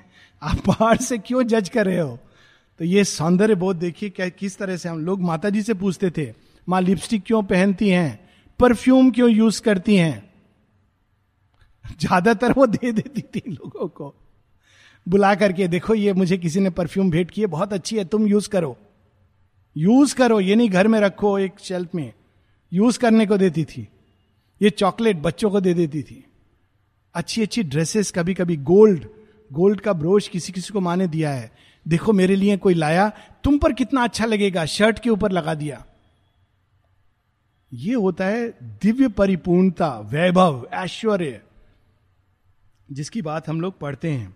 [0.43, 2.19] आप बाहर से क्यों जज कर रहे हो?
[2.79, 6.09] तो ये सौंदर्य बोध देखिए क्या, किस तरह से हम लोग माता जी से पूछते
[6.09, 6.33] थे,
[6.69, 8.29] माँ लिपस्टिक क्यों पहनती हैं?
[8.59, 10.29] परफ्यूम क्यों यूज़ करती हैं?
[11.99, 14.15] ज़्यादातर वो दे देती थी लोगों को।
[15.07, 18.27] बुला करके, देखो, ये मुझे किसी ने परफ्यूम भेंट की है, बहुत अच्छी है, तुम
[18.27, 18.77] यूज़ करो।
[19.77, 22.13] यूज़ करो, ये नहीं घर में रखो एक शेल्फ में।
[22.73, 23.87] यूज़ करने को देती थी।
[24.61, 26.23] ये चॉकलेट बच्चों को दे देती थी।
[27.15, 29.05] अच्छी अच्छी ड्रेसेस कभी कभी गोल्ड
[29.53, 31.51] गोल्ड का ब्रोश किसी किसी को माने दिया है।
[31.87, 33.09] देखो मेरे लिए कोई लाया,
[33.43, 35.85] तुम पर कितना अच्छा लगेगा, शर्ट के ऊपर लगा दिया।
[37.71, 38.47] ये होता है
[38.81, 41.41] दिव्य परिपूर्णता, वैभव, ऐश्वर्य,
[42.91, 44.35] जिसकी बात हम लोग पढ़ते हैं।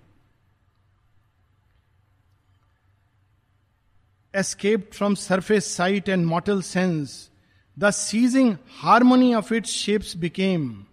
[4.34, 7.30] Escaped from surface sight and mortal sense
[7.78, 10.86] the seizing harmony of its shapes became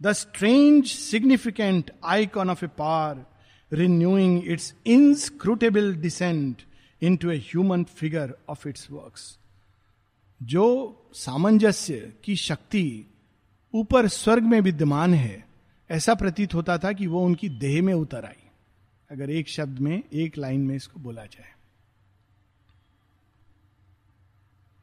[0.00, 3.24] the strange significant icon of a power
[3.72, 6.54] renewing its inscrutable descent
[7.02, 9.38] into a human figure of its works.
[10.42, 13.06] जो सामंजस्य की शक्ति
[13.74, 15.48] ऊपर स्वर्ग में विद्यमान है,
[15.90, 18.50] ऐसा प्रतीत होता था कि वो उनकी देह में उतर आई।
[19.10, 21.54] अगर एक शब्द में, एक लाइन में इसको बोला जाए।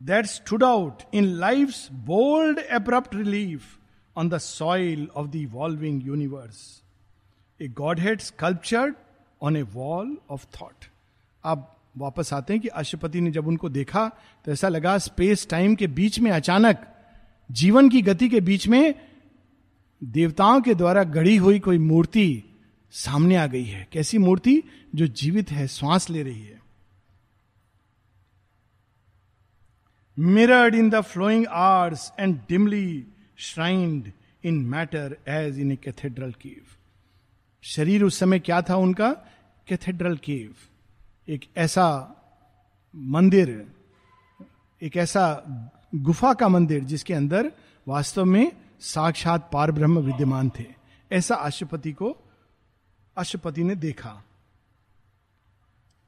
[0.03, 3.79] That stood out in life bold abrupt relief
[4.17, 6.82] on the soil of the evolving universe
[7.61, 7.67] a
[7.99, 8.95] godhead sculptured
[9.41, 10.85] on a wall of thought
[11.43, 14.11] आप वापस आते हैं कि अशुपति ने जब उनको देखा
[14.45, 16.87] तो ऐसा लगा स्पेस टाइम के बीच में अचानक,
[17.51, 18.95] जीवन की गति के बीच में
[20.03, 22.43] देवताओं के द्वारा गढ़ी हुई कोई मूर्ति
[22.91, 24.63] सामने आ गई है। कैसी मूर्ति?
[24.95, 26.61] जो जीवित है, श्वास ले रही है।
[30.19, 33.05] Mirrored in the flowing arts and dimly
[33.37, 34.11] shrined
[34.43, 36.49] in matter as in a cathedral की
[37.63, 39.11] शरीर उस समय क्या था उनका?
[39.67, 40.55] Cathedral cave.
[41.27, 42.15] एक ऐसा
[42.95, 43.71] मंदिर,
[44.81, 45.43] एक ऐसा
[45.95, 47.51] गुफा का मंदिर जिसके अंदर
[47.87, 50.65] वास्तव में साक्षात पार ब्रह्म विद्यमान थे।
[51.11, 52.17] ऐसा अशुपति को,
[53.17, 54.23] अशुपति ने देखा।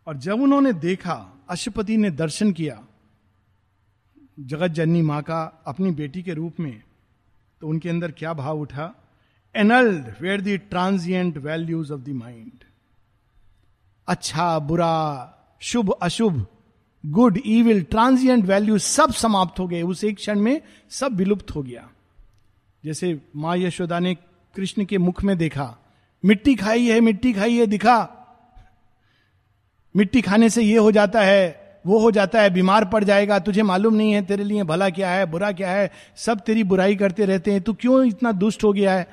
[0.07, 2.85] और जब उन्होंने देखा, अशुपति ने दर्शन किया
[4.39, 6.83] जगत जननी माँ का अपनी बेटी के रूप में
[7.61, 8.93] तो उनके अंदर क्या भाव उठा?
[9.55, 12.51] Annulled where the transient values of the mind
[14.07, 16.45] अच्छा बुरा शुभ अशुभ
[17.05, 21.63] गुड इविल ट्रांसियंट वैल्यू सब समाप्त हो गए उस एक क्षण में सब विलुप्त हो
[21.63, 21.89] गया
[22.85, 24.15] जैसे माँ यशोदा ने
[24.55, 25.77] कृष्ण के मुख में देखा,
[26.25, 28.09] मिट्टी खाई है, मिट्टी खाई है, दिखा।
[29.95, 33.63] मिट्टी खाने से ये हो जाता है, वो हो जाता है, बीमार पड़ जाएगा, तुझे
[33.63, 37.25] मालूम नहीं है, तेरे लिए भला क्या है, बुरा क्या है, सब तेरी बुराई करते
[37.25, 39.07] रहते हैं, तू क्यों इतना दुष्ट हो गया है?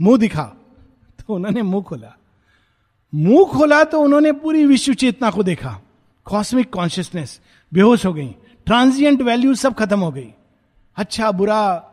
[0.00, 0.44] मुँह दिखा
[1.18, 2.16] तो उन्होंने मुँह खोला।
[3.14, 5.80] मुँह खोला तो उन्होंने पूरी विश्व चेतना को देखा।
[6.24, 7.40] कॉस्मिक कॉन्शियसनेस
[7.72, 8.28] बेहोश हो गई।
[8.66, 10.32] ट्रांजिएंट वैल्यू सब खत्म हो गई।
[10.96, 11.84] अच्छा बुरा,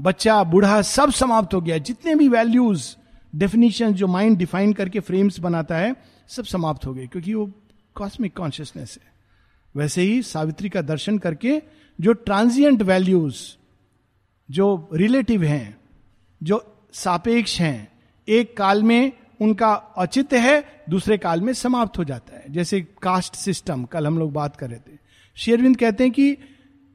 [0.00, 2.96] बच्चा, बूढ़ा सब समाप्त हो गया। जितने भी वैल्यूज़
[3.36, 5.94] डेफिनेशन जो माइंड डिफाइन करके फ्रेम्स बनाता है,
[6.28, 7.50] सब समाप्त हो गए, क्योंकि वो
[7.94, 9.12] कॉस्मिक कॉन्शियसनेस है।
[9.76, 11.62] वैसे ही सावित्री का दर्शन करके
[12.00, 13.36] जो ट्रांजिएंट वैल्यूज़
[14.50, 15.80] जो रिलेटिव हैं,
[16.42, 22.36] जो सापेक्ष हैं। एक काल में उनका औचित्य है, दूसरे काल में समाप्त हो जाता
[22.36, 24.98] है। जैसे कास्ट सिस्टम, कल हम लोग बात कर रहे थे।
[25.36, 26.34] शेरविंद कहते हैं कि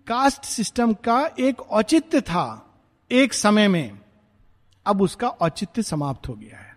[0.08, 2.76] कास्ट सिस्टम का एक औचित्य था
[3.12, 4.00] एक समय में।
[4.86, 6.76] अब उसका औचित्य समाप्त हो गया है।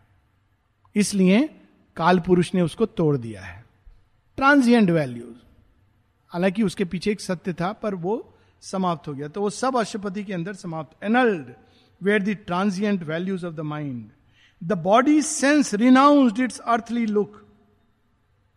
[0.95, 1.61] इसलिए
[1.97, 3.65] काल पुरुष ने उसको तोड़ दिया है।
[4.37, 5.37] Transient values.
[6.29, 10.25] हालाँकि उसके पीछे एक सत्य था, पर वो समाप्त हो गया। तो वो सब अशुपति
[10.25, 11.47] के अंदर समाप्त, annulled.
[12.03, 14.11] Where the transient values of the mind
[14.63, 17.43] the body sense renounced its earthly look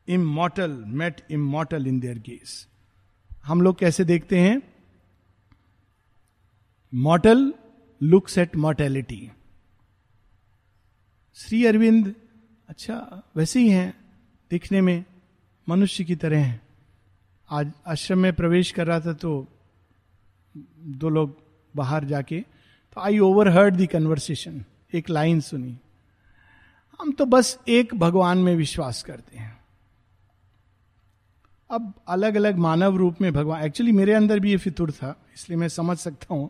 [0.07, 2.67] immortal met immortal in their gaze
[3.43, 4.61] हम लोग कैसे देखते हैं?
[6.93, 7.53] Mortal
[8.01, 9.31] looks at mortality
[11.37, 12.13] Shri Aurobindo
[12.69, 13.93] अच्छा वैसे ही हैं,
[14.51, 15.05] दिखने में
[15.67, 16.61] मनुष्य की तरह हैं।
[17.49, 19.31] आज आश्रम में प्रवेश कर रहा था तो
[21.01, 21.37] दो लोग
[21.75, 22.43] बाहर जाके
[22.95, 25.77] तो I overheard the conversation एक लाइन सुनी।
[27.01, 29.59] हम तो बस एक भगवान में विश्वास करते हैं।
[31.69, 35.57] अब अलग अलग मानव रूप में भगवान एक्चुअली मेरे अंदर भी ये फितुर था, इसलिए
[35.57, 36.49] मैं समझ सकता हूँ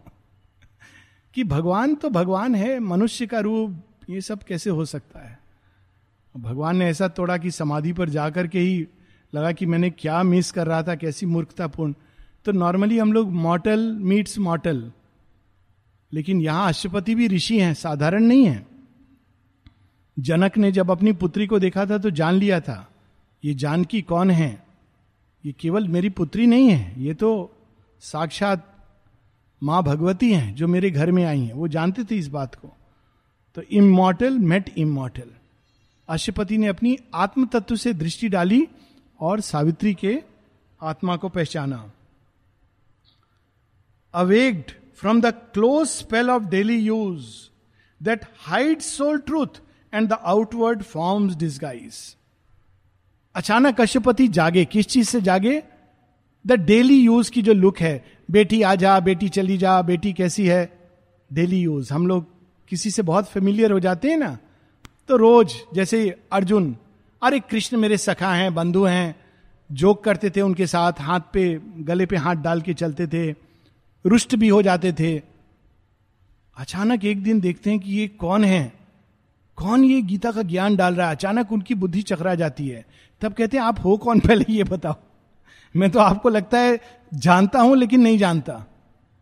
[1.34, 5.40] कि भगवान तो भगवान है, मनुष्य का रूप, ये सब कैसे हो सकता है?
[6.38, 8.88] भगवान ने ऐसा तोड़ा कि समाधि पर जाकर के ही
[9.36, 11.94] लगा कि मैंने क्या मिस कर रहा था, कैसी मूर्खतापूर्ण।
[12.46, 14.92] तो नॉर्मली हम लोग मॉटल मीट्स मॉटल
[16.12, 18.66] लेकिन यहाँ अष्टपति भी ऋषि हैं, साधारण नहीं है।
[20.18, 22.88] जनक ने जब अपनी पुत्री को देखा था तो जान लिया था,
[23.44, 24.52] ये जानकी कौन है?
[25.44, 27.30] ये केवल मेरी पुत्री नहीं है, ये तो
[28.04, 28.66] साक्षात
[29.62, 32.74] माँ भगवती हैं जो मेरे घर में आई हैं, वो जानते थे इस बात को।
[33.58, 35.32] तो इमोटल मेट इमोटल
[36.10, 38.68] अशुपति ने अपनी आत्म तत्व से दृष्टि डाली
[39.20, 40.18] और सावित्री के
[40.82, 41.92] आत्मा को पहचाना।
[44.14, 47.26] Awaked from the close spell of daily use
[48.04, 49.48] that hide soul truth
[49.94, 52.16] and the outward forms disguise
[53.36, 55.64] अचानक कश्यपति जागे। किस चीज़ से जागे?
[56.48, 60.48] द डेली यूज़ की जो लुक है। बेटी आ जा, बेटी चली जा, बेटी कैसी
[60.48, 60.90] है?
[61.34, 62.26] डेली यूज़ हम लोग
[62.68, 64.38] किसी से बहुत फेमिलियर हो जाते हैं ना?
[65.08, 66.76] तो रोज जैसे अर्जुन,
[67.24, 69.16] अरे कृष्ण मेरे सखा हैं, बंधु हैं।
[69.72, 73.49] जोक करते थे उनके साथ, हाथ पे, गले पे हाथ डाल के चलते थे।
[74.06, 75.22] रुष्ट भी हो जाते थे।
[76.58, 78.74] अचानक एक दिन देखते हैं कि ये कौन है?
[79.56, 81.16] कौन ये गीता का ज्ञान डाल रहा है?
[81.16, 82.86] अचानक उनकी बुद्धि चकरा जाती है।
[83.22, 84.96] तब कहते हैं, आप हो कौन पहले ये बताओ?
[85.76, 86.80] मैं तो आपको लगता है
[87.14, 88.66] जानता हूँ, लेकिन नहीं जानता।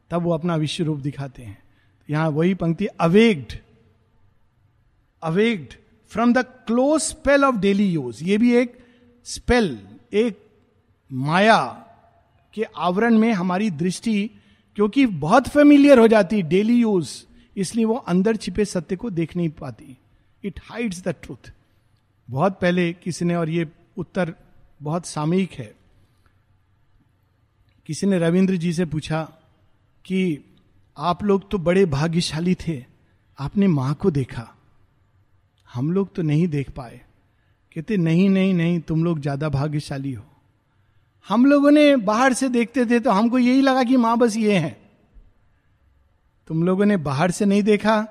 [0.09, 1.63] तब वो अपना विश्व रूप दिखाते हैं।
[2.09, 3.53] यहाँ वही पंक्ति, awaked.
[5.23, 5.73] Awaked
[6.09, 8.23] from the close spell of daily use.
[8.23, 8.77] ये भी एक
[9.25, 9.79] स्पेल,
[10.13, 10.47] एक
[11.13, 11.85] माया
[12.53, 14.31] के आवरण में हमारी दृष्टि
[14.77, 17.11] क्योंकि बहुत फेमिलियर हो जाती डेली यूज़
[17.55, 19.95] इसलिए वो अंदर छिपे सत्य को देख नहीं पाती।
[20.43, 21.51] इट हाइड्स द ट्रूथ
[22.29, 24.33] बहुत पहले किसी ने, और ये उत्तर
[24.81, 25.73] बहुत सामयिक है।
[27.89, 29.23] किसी ने रविंद्र जी से पूछा
[30.05, 30.39] कि
[30.97, 32.83] आप लोग तो बड़े भाग्यशाली थे,
[33.37, 34.47] आपने माँ को देखा।
[35.69, 37.01] हम लोग तो नहीं देख पाए।
[37.75, 40.25] कहते, नहीं नहीं नहीं, तुम लोग ज़्यादा भाग्यशाली हो।
[41.27, 44.57] हम लोगों ने बाहर से देखते थे तो हमको यही लगा कि माँ बस ये
[44.57, 44.81] है।
[46.47, 48.01] तुम लोगों ने बाहर से नहीं देखा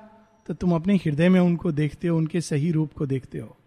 [0.47, 3.57] तो तुम अपने हृदय में उनको देखते हो, उनके सही रूप को देखते हो।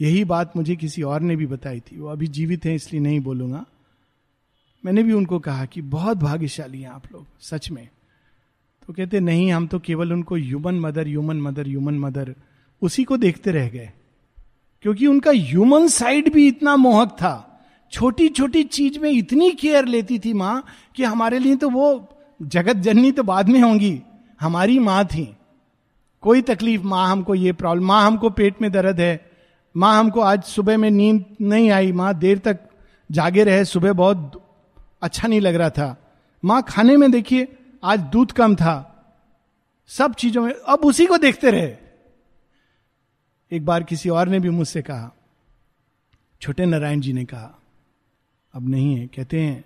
[0.00, 3.20] यही बात मुझे किसी और ने भी बताई थी। वो अभी जीवित हैं, इसलिए नहीं
[3.20, 3.64] बोलूँगा।
[4.84, 7.88] मैंने भी उनको कहा कि बहुत भाग्यशाली हैं आप लोग, सच में।
[8.86, 12.34] तो कहते, नहीं, हम तो केवल उनको human mother human mother human mother
[12.82, 13.90] उसी को देखते रह गए।
[14.82, 17.48] क्योंकि उनका ह्यूमन साइड भी इतना मोहक था।
[17.92, 20.64] छोटी छोटी चीज़ में इतनी केयर लेती थी माँ
[20.96, 22.08] कि हमारे लिए तो वो
[22.42, 24.02] जगत जननी तो बाद में होंगी।
[24.40, 25.36] हमारी माँ थी।
[26.20, 29.30] कोई तकलीफ़, माँ हमको ये प्रॉब्लम, माँ हमको पेट में दर्द है।
[29.76, 32.60] माँ हमको आज सुबह में नींद नहीं आई। माँ देर तक
[33.10, 34.48] जागे रहे, सुबह बहुत
[35.02, 38.88] अच्छा नहीं लग रहा था। माँ खाने में देखिए, आज दूध कम था।
[39.88, 41.76] सब चीज़ों में, अब उसी को देखते रहे।
[43.52, 45.14] एक बार किसी और ने भी मुझसे कहा।
[46.40, 47.58] छोटे नारायण जी ने कहा
[48.54, 49.64] अब नहीं है। कहते हैं,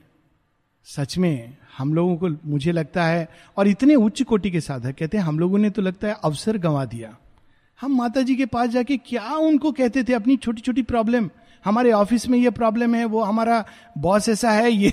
[0.84, 5.16] सच में हम लोगों को, मुझे लगता है, और इतने उच्च कोटि के साधक, कहते
[5.16, 7.16] हैं, हम लोगों ने तो लगता है अवसर गंवा दिया।
[7.80, 11.30] हम माता जी के पास जाके क्या उनको कहते थे अपनी छोटी छोटी प्रॉब्लम?
[11.64, 13.64] हमारे ऑफ़िस में ये प्रॉब्लम है, वो हमारा
[13.98, 14.92] बॉस ऐसा है, ये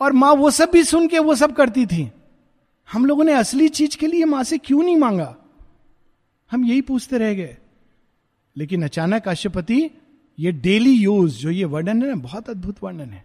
[0.00, 2.12] और माँ वो सब भी सुन के वो सब करती थी।
[2.92, 5.36] हम लोगों ने असली चीज़ के लिए माँ से क्यों नहीं मांगा?
[6.50, 7.56] हम यही पूछते रह गए।
[8.56, 9.90] लेकिन अचानक अशुपति
[10.38, 13.24] ये डेली यूज़ जो ये वर्णन है ना, बहुत अद्भुत वर्णन है।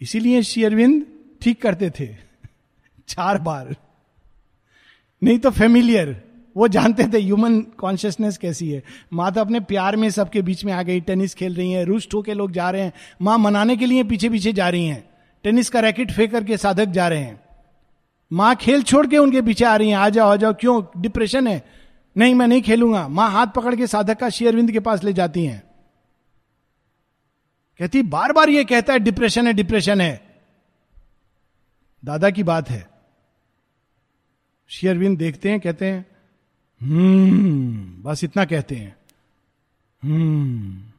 [0.00, 1.06] इसीलिए श्री अरविंद
[1.40, 2.06] ठीक करते थे।
[3.08, 3.76] चार बार।
[5.22, 6.24] नहीं तो फेमिलियर
[6.56, 10.72] वो जानते थे ह्यूमन कॉन्शियसनेस कैसी है। माँ तो अपने प्यार में सबके बीच में
[10.72, 13.86] आ गई टेनिस खेल रही है रुष्ट होके लोग जा रहे हैं। माँ मनाने के
[13.86, 15.10] लिए पीछे पीछे जा रही हैं।
[15.44, 17.40] टेनिस का रैकेट फेंक करके साधक जा रहे हैं।
[18.32, 21.00] माँ खेल छोड़ के उनके पीछे आ रही हैं। आ जाओ आ जाओ, क्यों?
[21.02, 21.66] डिप्रेशन है।
[22.16, 25.44] नहीं, मैं नहीं खेलूँगा। माँ हाथ पकड़ के साधक का शेयरविंद के पास ले जाती
[25.44, 25.67] हैं।
[27.78, 30.42] कहती बार बार ये कहता है डिप्रेशन है डिप्रेशन है।
[32.04, 32.90] दादा की बात है।
[34.68, 36.06] शेयरविंद देखते हैं, कहते हैं
[36.82, 38.96] हम्म बस इतना कहते हैं।
[40.02, 40.92] हम्म।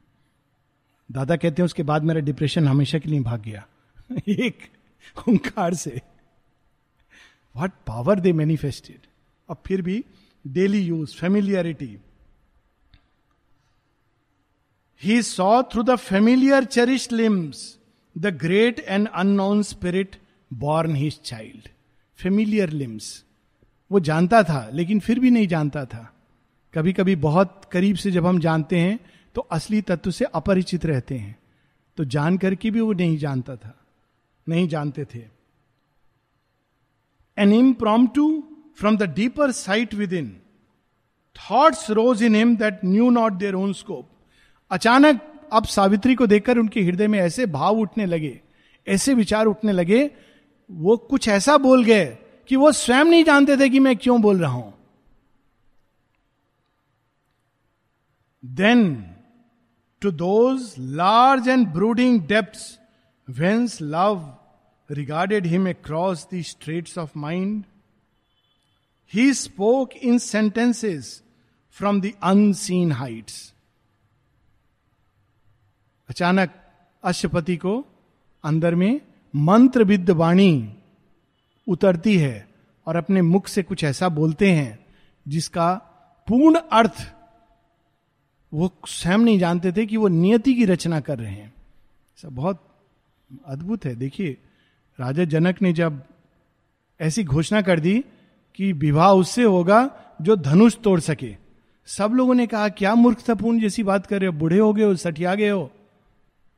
[1.12, 3.68] दादा कहते हैं, उसके बाद मेरा डिप्रेशन हमेशा के लिए भाग गया।
[4.28, 4.58] एक
[5.18, 6.02] हुंकार से।
[7.56, 9.00] वट पावर दे मैनिफेस्टेड
[9.50, 10.06] अब फिर भी
[10.48, 11.98] daily use familiarity
[15.04, 17.78] he saw through the familiar cherish limbs
[18.18, 20.16] the great and unknown spirit
[20.54, 21.70] born his child
[22.20, 23.26] familiar limbs
[23.92, 26.14] वो जानता था, लेकिन फिर भी नहीं जानता था।
[26.74, 29.00] कभी कभी बहुत करीब से जब हम जानते हैं
[29.36, 31.36] तो असली तत्व से अपरिचित रहते हैं।
[31.98, 33.74] तो जान करके भी वो नहीं जानता था।
[34.48, 35.24] नहीं जानते थे।
[37.38, 37.54] An
[38.08, 38.28] impromptu
[38.78, 40.30] from the deeper sight within
[41.36, 44.10] thoughts rose in him that knew not their own scope
[44.72, 45.22] अचानक
[45.54, 48.40] अब सावित्री को देखकर उनके हृदय में ऐसे भाव उठने लगे,
[48.88, 50.10] ऐसे विचार उठने लगे,
[50.70, 52.06] वो कुछ ऐसा बोल गए
[52.50, 54.74] कि वो स्वयं नहीं जानते थे कि मैं क्यों बोल रहा हूँ
[58.44, 58.84] then
[60.02, 62.60] to those large and brooding depth
[63.28, 64.36] whence love
[64.90, 67.66] regarded him across the straits of mind.
[69.06, 71.22] He spoke in sentences
[71.70, 73.54] from the unseen heights.
[76.10, 76.50] अचानक
[77.04, 77.86] अश्वपति को
[78.44, 79.02] अंदर में
[79.36, 80.74] मंत्र विद्ध वाणी
[81.68, 82.48] उतरती है
[82.88, 84.86] और अपने मुख से कुछ ऐसा बोलते हैं,
[85.28, 85.74] जिसका
[86.28, 87.14] पूर्ण अर्थ
[88.54, 91.54] वो स्वयं नहीं जानते थे कि वो नियति की रचना कर रहे हैं।
[92.22, 92.78] सब बहुत
[93.46, 94.38] अद्भुत है। देखिए,
[95.00, 96.04] राजा जनक ने जब
[97.02, 98.06] ऐसी घोषणा कर दी
[98.56, 99.92] कि विवाह उससे होगा
[100.22, 101.36] जो धनुष तोड़ सके,
[101.86, 104.34] सब लोगों ने कहा, क्या मूर्खतापूर्ण जैसी बात कर रहे हो?
[104.34, 105.72] बूढ़े हो गए हो, सठिया गए हो?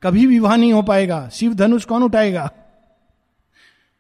[0.03, 2.51] कभी विवाह नहीं हो पाएगा। शिव धनुष कौन उठाएगा?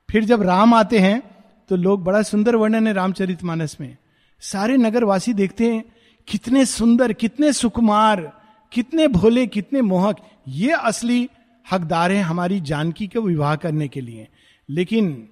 [0.09, 1.23] फिर जब राम आते हैं
[1.69, 3.97] तो लोग बड़ा सुंदर वर्णन है रामचरित मानस में।
[4.39, 5.83] सारे नगरवासी देखते हैं,
[6.27, 11.29] कितने सुंदर, कितने सुकुमार, कितने भोले, कितने मोहक। ये असली
[11.71, 14.27] हकदार हैं हमारी जानकी के विवाह करने के लिए।
[14.69, 15.29] लेकिन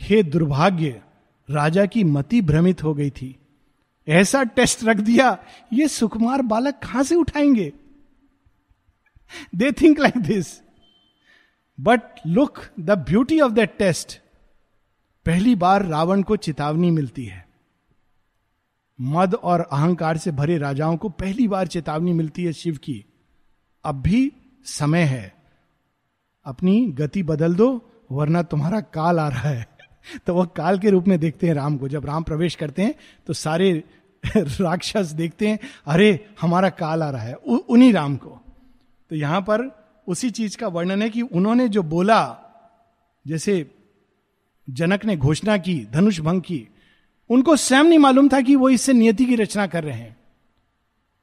[0.00, 1.02] हे दुर्भाग्य,
[1.50, 3.36] राजा की मति भ्रमित हो गई थी।
[4.08, 5.38] ऐसा टेस्ट रख दिया,
[5.72, 7.72] ये सुकुमार बालक कहाँ से उठाएँगे?
[9.54, 10.60] They think like this
[11.80, 14.20] but look the beauty of that taste
[15.26, 17.48] पहली बार रावण को चेतावनी मिलती है।
[19.00, 23.04] मद और अहंकार से भरे राजाओं को पहली बार चेतावनी मिलती है शिव की।
[23.84, 24.32] अब भी
[24.64, 25.34] समय है।
[26.44, 29.68] अपनी गति बदल दो, वरना तुम्हारा काल आ रहा है।
[30.26, 32.94] तो वह काल के रूप में देखते हैं राम को। जब राम प्रवेश करते हैं
[33.26, 33.84] तो सारे
[34.36, 38.49] राक्षस देखते हैं, अरे, हमारा काल आ रहा है। उन्हीं राम को।
[39.10, 42.38] तो यहाँ पर उसी चीज़ का वर्णन है कि उन्होंने जो बोला,
[43.26, 43.70] जैसे
[44.70, 46.68] जनक ने घोषणा की, धनुष भंग की,
[47.30, 50.16] उनको स्वयं नहीं मालूम था कि वो इससे नियति की रचना कर रहे हैं।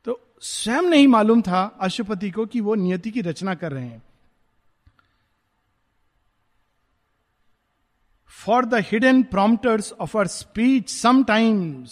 [0.06, 4.04] तो स्वयं नहीं मालूम था अशुपति को कि वो नियति की रचना कर रहे हैं।
[8.28, 11.90] For the hidden prompters of our speech sometimes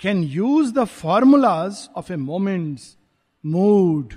[0.00, 2.82] can use the formulas of a moment's
[3.46, 4.14] mood.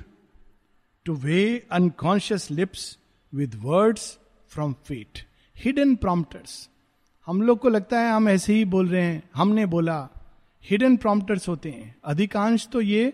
[1.08, 2.98] To way unconscious lips
[3.34, 5.22] with words from fate.
[5.58, 6.70] Hidden prompters
[7.26, 10.10] हम लोग को लगता है हम ऐसे ही बोल रहे हैं, हमने बोला।
[10.64, 13.14] हिडन प्रॉम्प्टर्स होते हैं। अधिकांश तो ये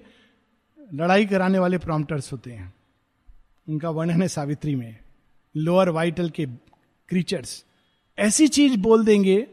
[0.93, 2.73] लड़ाई कराने वाले प्रॉम्प्टर्स होते हैं।
[3.69, 4.97] उनका वर्णन है सावित्री में।
[5.57, 6.45] लोअर वाइटल के
[7.09, 7.65] क्रीचर्स
[8.19, 9.47] ऐसी चीज़ बोल देंगे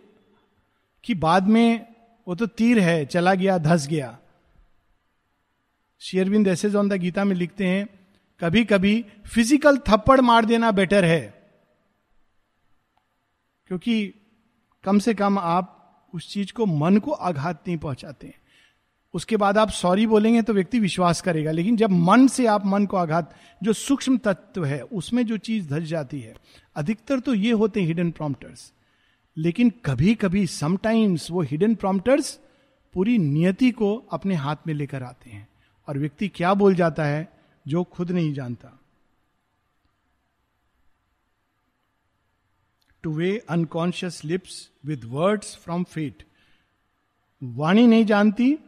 [1.05, 1.95] कि बाद में
[2.29, 4.19] वो तो तीर है, चला गया, धस गया।
[6.01, 7.96] शेयरविंद ऐसे ऑन द गीता में लिखते हैं
[8.41, 11.21] कभी कभी फ़िज़िकल थप्पड़ मार देना बेटर है।
[13.67, 14.15] क्योंकि
[14.85, 15.73] कम से कम आप
[16.15, 18.41] उस चीज़ को मन को आघात नहीं पहुंचाते हैं।
[19.15, 22.87] उसके बाद आप सॉरी बोलेंगे तो व्यक्ति विश्वास करेगा, लेकिन जब मन से आप मन
[22.87, 26.35] को आघात, जो सूक्ष्म तत्व है, उसमें जो चीज़ धस जाती है,
[26.77, 28.73] अधिकतर तो ये होते हैं हिडन प्रॉम्प्टर्स
[29.37, 32.33] लेकिन कभी कभी समटाइम्स वो हिडन प्रॉम्प्टर्स
[32.95, 35.49] पूरी नियति को अपने हाथ में लेकर आते हैं।
[35.89, 37.36] और व्यक्ति क्या बोल जाता है?
[37.69, 38.79] जो खुद नहीं जानता।
[43.03, 46.23] To way unconscious lips with words from fate
[47.43, 48.59] वाणी नहीं जानती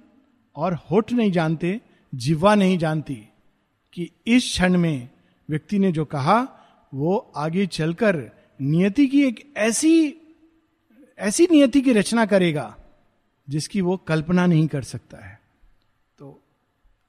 [0.57, 1.81] और होठ नहीं जानते
[2.15, 3.29] जिवा नहीं जानती
[3.93, 5.09] कि इस क्षण में
[5.49, 6.43] व्यक्ति ने जो कहा,
[6.95, 8.17] वो आगे चलकर
[8.61, 10.15] नियति की एक ऐसी
[11.19, 12.77] ऐसी नियति की रचना करेगा,
[13.49, 15.38] जिसकी वो कल्पना नहीं कर सकता है।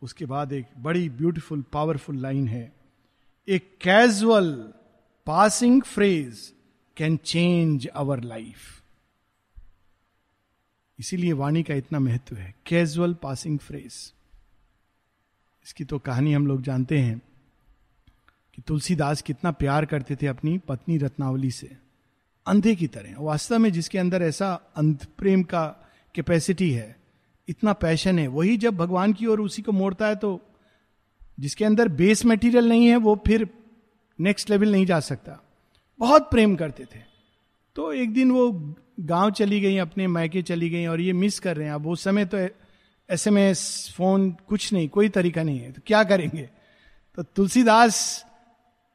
[0.01, 2.71] उसके बाद एक बड़ी ब्यूटीफुल पावरफुल लाइन है।
[3.47, 4.51] एक casual
[5.27, 6.53] passing phrase
[6.97, 8.83] can change our life
[10.99, 14.13] इसीलिए वाणी का इतना महत्व है। कैजुअल पासिंग फ्रेज
[15.65, 17.21] इसकी तो कहानी हम लोग जानते हैं
[18.55, 21.77] कि तुलसीदास कितना प्यार करते थे अपनी पत्नी रत्नावली से।
[22.47, 25.65] अंधे की तरह। वास्तव में जिसके अंदर ऐसा अंध प्रेम का
[26.15, 26.98] कैपेसिटी है
[27.49, 30.39] इतना पैशन है। वही जब भगवान की ओर उसी को मोड़ता है तो
[31.39, 33.47] जिसके अंदर बेस मटेरियल नहीं है, वो फिर
[34.19, 35.39] नेक्स्ट लेवल नहीं जा सकता।
[35.99, 36.99] बहुत प्रेम करते थे।
[37.75, 41.57] तो एक दिन वो गाँव चली गई, अपने मायके चली गई और ये मिस कर
[41.57, 42.37] रहे हैं। अब उस समय तो
[43.09, 46.49] एस एम एस फ़ोन कुछ नहीं, कोई तरीका नहीं है। तो क्या करेंगे?
[47.17, 48.25] तो तुलसीदास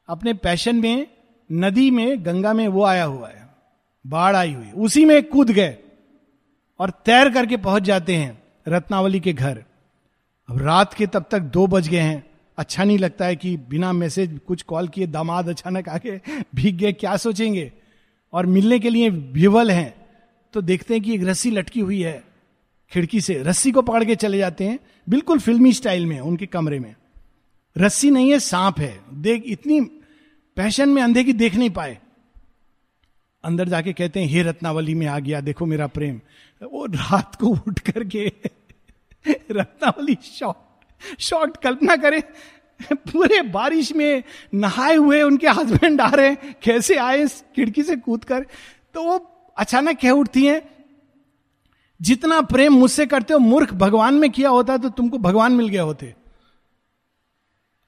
[0.08, 1.06] अपने पैशन में,
[1.52, 3.48] नदी में, गंगा में वो आया हुआ है।
[4.04, 5.76] बाढ़ आई हुई। उसी में कूद गए
[6.80, 9.64] और तैर करके पहुँच जाते हैं। रत्नावली के घर।
[10.48, 13.92] अब रात के तब तक दो बज गए हैं। अच्छा नहीं लगता है कि बिना
[13.92, 16.10] मैसेज कुछ कॉल किए दामाद अचानक आके
[16.54, 17.72] भीग गए, क्या सोचेंगे?
[18.32, 20.06] और मिलने के लिए विवल हैं।
[20.52, 22.24] तो देखते हैं कि एक रस्सी लटकी हुई है।
[22.90, 26.78] खिड़की से रस्सी को पकड़ के चले जाते हैं। बिल्कुल फिल्मी स्टाइल में, उनके कमरे
[26.78, 26.94] में।
[27.78, 29.80] रस्सी नहीं है, सांप है। देख, इतनी
[30.56, 31.98] पैशन में अंधे की देख नहीं पाए।
[33.44, 36.20] अंदर जाके कहते हैं, हे रत्नावली में आ गया, देखो मेरा प्रेम।
[36.62, 38.26] वो रात को उठ करके
[39.50, 42.20] रत्नावली शॉर्ट शॉर्ट कल्पना करे,
[42.80, 44.22] पूरे बारिश में
[44.54, 48.46] नहाए हुए उनके हस्बैंड आ रहे हैं, कैसे आए खिड़की से कूद कर?
[48.94, 49.16] तो वो
[49.56, 50.62] अचानक कह उठती हैं,
[52.00, 55.82] जितना प्रेम मुझसे करते हो, मूर्ख भगवान में किया होता तो तुमको भगवान मिल गया
[55.82, 56.14] होते।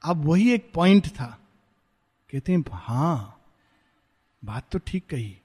[0.01, 1.37] अब वही एक पॉइंट था।
[2.31, 3.41] कहते हैं, हाँ,
[4.45, 5.37] बात तो ठीक कही,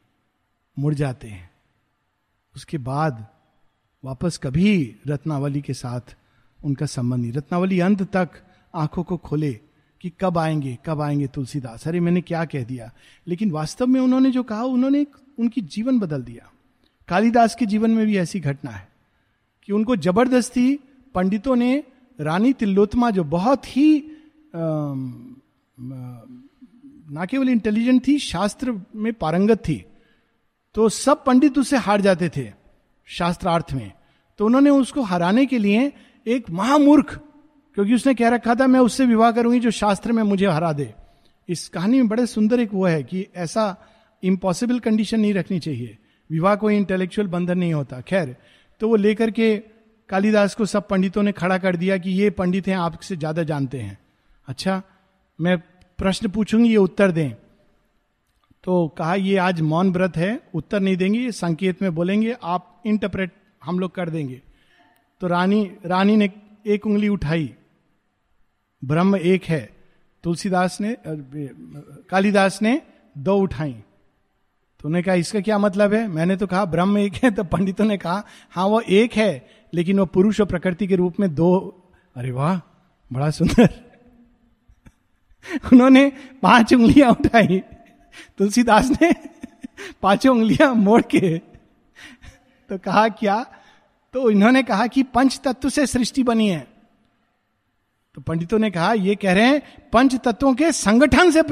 [0.76, 1.51] मुड़ जाते हैं।
[2.56, 3.26] उसके बाद
[4.04, 6.16] वापस कभी रत्नावली के साथ
[6.64, 8.30] उनका संबंध नहीं। रत्नावली अंत तक
[8.74, 9.52] आँखों को खोले
[10.00, 12.92] कि कब आएँगे कब आएँगे तुलसीदास। अरे, मैंने क्या कह दिया?
[13.26, 15.06] लेकिन वास्तव में उन्होंने जो कहा, उन्होंने
[15.38, 16.50] उनकी जीवन बदल दिया।
[17.08, 18.88] कालिदास के जीवन में भी ऐसी घटना है
[19.62, 20.78] कि उनको ज़बरदस्ती
[21.14, 21.84] पंडितों ने,
[22.20, 24.06] रानी तिल्लोत्मा जो बहुत ही
[27.10, 29.84] ना केवल इंटेलिजेंट थी, शास्त्र में पारंगत थी
[30.74, 32.48] तो सब पंडित उससे हार जाते थे,
[33.08, 33.92] शास्त्रार्थ में।
[34.38, 35.92] तो उन्होंने उसको हराने के लिए
[36.26, 37.14] एक महामूर्ख,
[37.76, 40.92] क्योंकि उसने कह रखा था, मैं उससे विवाह करूँगी जो शास्त्र में मुझे हरा दे।
[41.48, 43.64] इस कहानी में बड़े सुंदर एक वो है कि ऐसा
[44.22, 45.98] इम्पॉसिबल कंडीशन नहीं रखनी चाहिए।
[46.30, 48.36] विवाह कोई इंटेलेक्चुअल बंधन नहीं होता। खैर
[48.80, 49.56] तो वो लेकर के
[50.10, 53.78] कालिदास को सब पंडितों ने खड़ा कर दिया कि ये पंडित हैं आपसे ज़्यादा जानते
[53.78, 53.98] हैं।
[54.48, 54.82] अच्छा
[55.38, 55.58] मैं
[55.98, 57.32] प्रश्न पूछूँगी, ये उत्तर दें।
[58.64, 63.32] तो कहा, ये आज मौन व्रत है, उत्तर नहीं देंगे संकेत में बोलेंगे, आप इंटरप्रेट
[63.64, 64.40] हम लोग कर देंगे.
[65.20, 66.30] तो रानी रानी ने
[66.66, 67.54] एक उंगली उठाई,
[68.82, 69.68] ब्रह्म एक है।
[70.24, 70.96] तुलसीदास ने
[72.10, 72.80] कालिदास ने
[73.18, 76.06] दो उठाई। तो उन्होंने कहा, इसका क्या मतलब है?
[76.08, 79.98] मैंने तो कहा, ब्रह्म एक है। तो पंडितों ने कहा हाँ वो एक है, लेकिन
[79.98, 81.50] वो पुरुष और प्रकृति के रूप में दो
[82.16, 82.60] अरे वाह,
[83.12, 83.68] बड़ा सुंदर।
[85.72, 87.62] उन्होंने पाँच उंगलियाँ उठाई।
[88.38, 89.12] तुलसीदास ने
[90.02, 91.38] पाँचों उंगलियाँ मोड़ के
[92.70, 93.46] तो कहा, क्या?
[94.12, 96.66] तो इन्होंने कहा कि पंच तत्व से सृष्टि बनी है।
[98.14, 101.42] तो पंडितों ने कहा, ये कह रहे हैं पंच तत्वों के संगठन से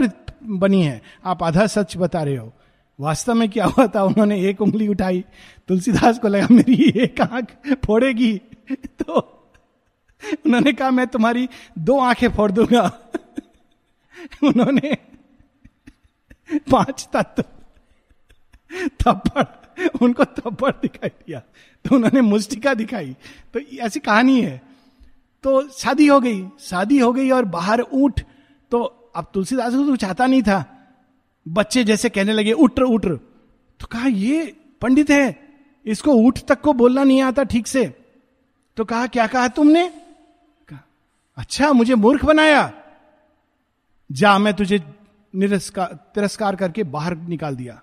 [0.43, 2.53] बनी है। आप आधा सच बता रहे हो।
[3.01, 4.05] वास्तव में क्या हुआ था?
[4.05, 5.25] उन्होंने एक उंगली उठाई।
[5.69, 8.41] तुलसीदास को लगा, मेरी एक आँख फोड़ेगी।
[8.73, 9.21] तो
[10.47, 11.49] उन्होंने कहा, मैं तुम्हारी
[11.79, 12.99] दो आँखें फोड़ दूँगा।
[14.43, 14.97] उन्होंने
[16.55, 17.43] पाँच तत्व।
[18.87, 19.45] थप्पड़।
[20.03, 21.41] उनको थप्पड़ दिखाई दिया।
[21.85, 23.17] तो उन्होंने मुस्टिका दिखाई।
[23.55, 24.63] तो ऐसी कहानी है।
[25.43, 28.21] तो शादी हो गई। शादी हो गई और बाहर ऊट।
[28.71, 28.83] तो
[29.17, 30.77] अब तुलसीदास को तो चाहता नहीं था।
[31.49, 33.07] बच्चे जैसे कहने लगे, उठ उठ।
[33.81, 35.49] तो कहा, ये पंडित है।
[35.87, 38.01] इसको ऊट तक को बोलना नहीं आता ठीक से।
[38.77, 39.89] तो कहा, क्या कहा तुमने?
[40.69, 40.87] कहा
[41.37, 42.73] अच्छा मुझे मूर्ख बनाया।
[44.13, 44.79] जा, मैं तुझे
[45.35, 47.81] तिरस्कार करके बाहर निकाल दिया।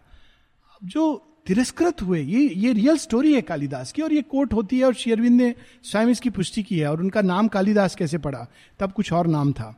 [0.82, 4.86] जो तिरस्कृत हुए, ये ये रियल स्टोरी है कालिदास की, और ये कोट होती है,
[4.86, 8.48] और शेयरविंद ने स्वयं इसकी पुष्टि की है, और उनका नाम कालिदास कैसे पड़ा,
[8.80, 9.74] तब कुछ और नाम था।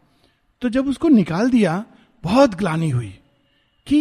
[0.61, 1.83] तो जब उसको निकाल दिया,
[2.23, 3.13] बहुत ग्लानी हुई
[3.87, 3.97] कि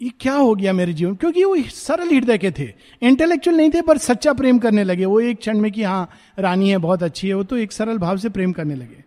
[0.00, 3.82] ये क्या हो गया मेरे जीवन, क्योंकि वो सरल हृदय के थे। इंटेलेक्चुअल नहीं थे,
[3.82, 7.28] पर सच्चा प्रेम करने लगे। वो एक क्षण में कि हाँ रानी है, बहुत अच्छी
[7.28, 9.04] है, वो तो एक सरल भाव से प्रेम करने लगे।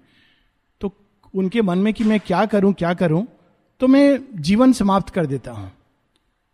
[0.82, 0.94] तो
[1.34, 3.26] उनके मन में कि मैं क्या करूँ क्या करूँ?
[3.82, 5.72] तो मैं जीवन समाप्त कर देता हूँ।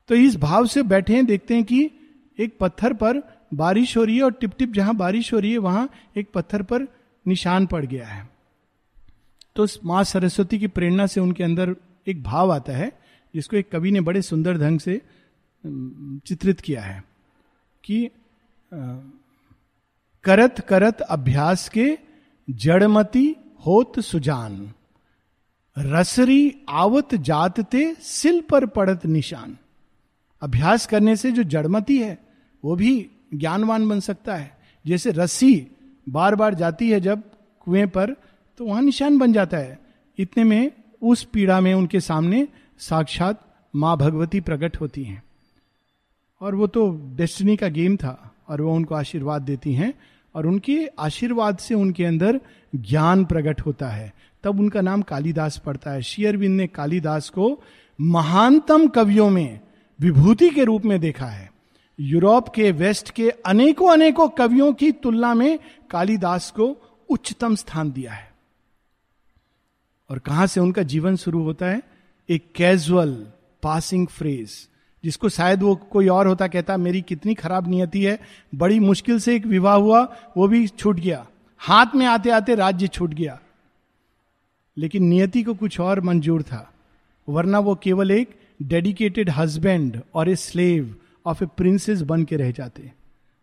[0.10, 1.90] तो इस भाव से बैठे हैं, देखते हैं कि
[2.38, 3.22] एक पत्थर पर
[3.54, 6.62] बारिश हो रही है और टिप टिप जहाँ बारिश हो रही है, वहाँ एक पत्थर
[6.62, 6.88] पर
[7.26, 8.30] निशान पड़ गया है।
[9.56, 11.76] तो माँ सरस्वती की प्रेरणा से उनके अंदर
[12.08, 12.92] एक भाव आता है,
[13.34, 15.02] जिसको एक कवि ने बड़े सुंदर ढंग से
[15.64, 17.04] चित्रित किया है
[17.84, 18.10] कि
[20.26, 21.98] करत करत अभ्यास के
[22.48, 24.74] जड़मती होत सुजान।
[25.78, 29.58] रसरी आवत जातते सिल पर पड़त निशान।
[30.42, 32.18] अभ्यास करने से जो जड़मती है,
[32.64, 34.58] वो भी ज्ञानवान बन सकता है।
[34.88, 35.68] जैसे रस्सी
[36.10, 37.24] बार बार जाती है जब
[37.60, 38.16] कुएँ पर
[38.58, 39.80] तो वहाँ निशान बन जाता है।
[40.18, 40.72] इतने में
[41.02, 42.48] उस पीड़ा में उनके सामने
[42.80, 43.42] साक्षात
[43.76, 45.24] माँ भगवती प्रकट होती हैं।
[46.42, 49.94] और वो तो डेस्टिनी का गेम था, और वो उनको आशीर्वाद देती हैं।
[50.36, 52.42] और उनके आशीर्वाद से उनके अंदर
[52.76, 54.14] ज्ञान प्रकट होता है।
[54.44, 57.64] तब उनका नाम कालिदास पड़ता है। शेयरविंद ने कालिदास को
[58.02, 59.60] महानतम कवियों में
[60.00, 61.52] विभूति के रूप में देखा है।
[62.00, 65.60] यूरोप के, वेस्ट के अनेकों अनेकों कवियों की तुलना में
[65.90, 66.78] कालिदास को
[67.10, 68.34] उच्चतम स्थान दिया है।
[70.10, 71.82] और कहाँ से उनका जीवन शुरू होता है?
[72.30, 73.28] एक कैजुअल
[73.64, 74.70] पासिंग फ्रेज।
[75.06, 78.20] जिसको शायद वो कोई और होता कहता, मेरी कितनी खराब नियति है।
[78.56, 80.02] बड़ी मुश्किल से एक विवाह हुआ,
[80.38, 81.28] वो भी छूट गया।
[81.58, 83.40] हाथ में आते आते राज्य छूट गया।
[84.78, 86.74] लेकिन नियति को कुछ और मंजूर था,
[87.30, 90.96] वरना वो केवल एक डेडिकेटेड हस्बैंड और a slave
[91.26, 92.92] of a princess बन के रह जाते।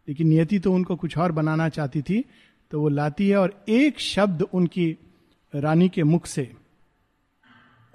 [0.09, 2.25] लेकिन नियति तो उनको कुछ और बनाना चाहती थी
[2.71, 4.97] तो वो लाती है और एक शब्द उनकी
[5.55, 6.53] रानी के मुख से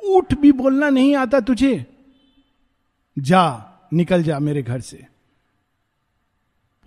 [0.03, 1.85] उठ भी बोलना नहीं आता तुझे।
[3.17, 5.05] जा, निकल जा मेरे घर से।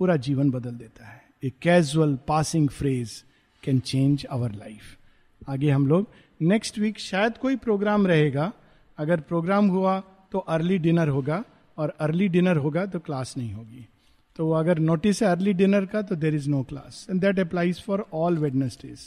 [0.00, 3.12] पूरा जीवन बदल देता है। A casual passing phrase
[3.62, 4.96] can change our life
[5.42, 6.06] आगे हम लोग
[6.42, 8.52] नेक्स्ट वीक शायद कोई प्रोग्राम रहेगा।
[8.98, 9.98] अगर प्रोग्राम हुआ
[10.32, 11.42] तो अर्ली डिनर होगा
[11.78, 13.86] और अर्ली डिनर होगा तो क्लास नहीं होगी।
[14.38, 17.82] तो अगर नोटिस है अर्ली डिनर का तो there is no class and that applies
[17.82, 18.98] for all Wednesdays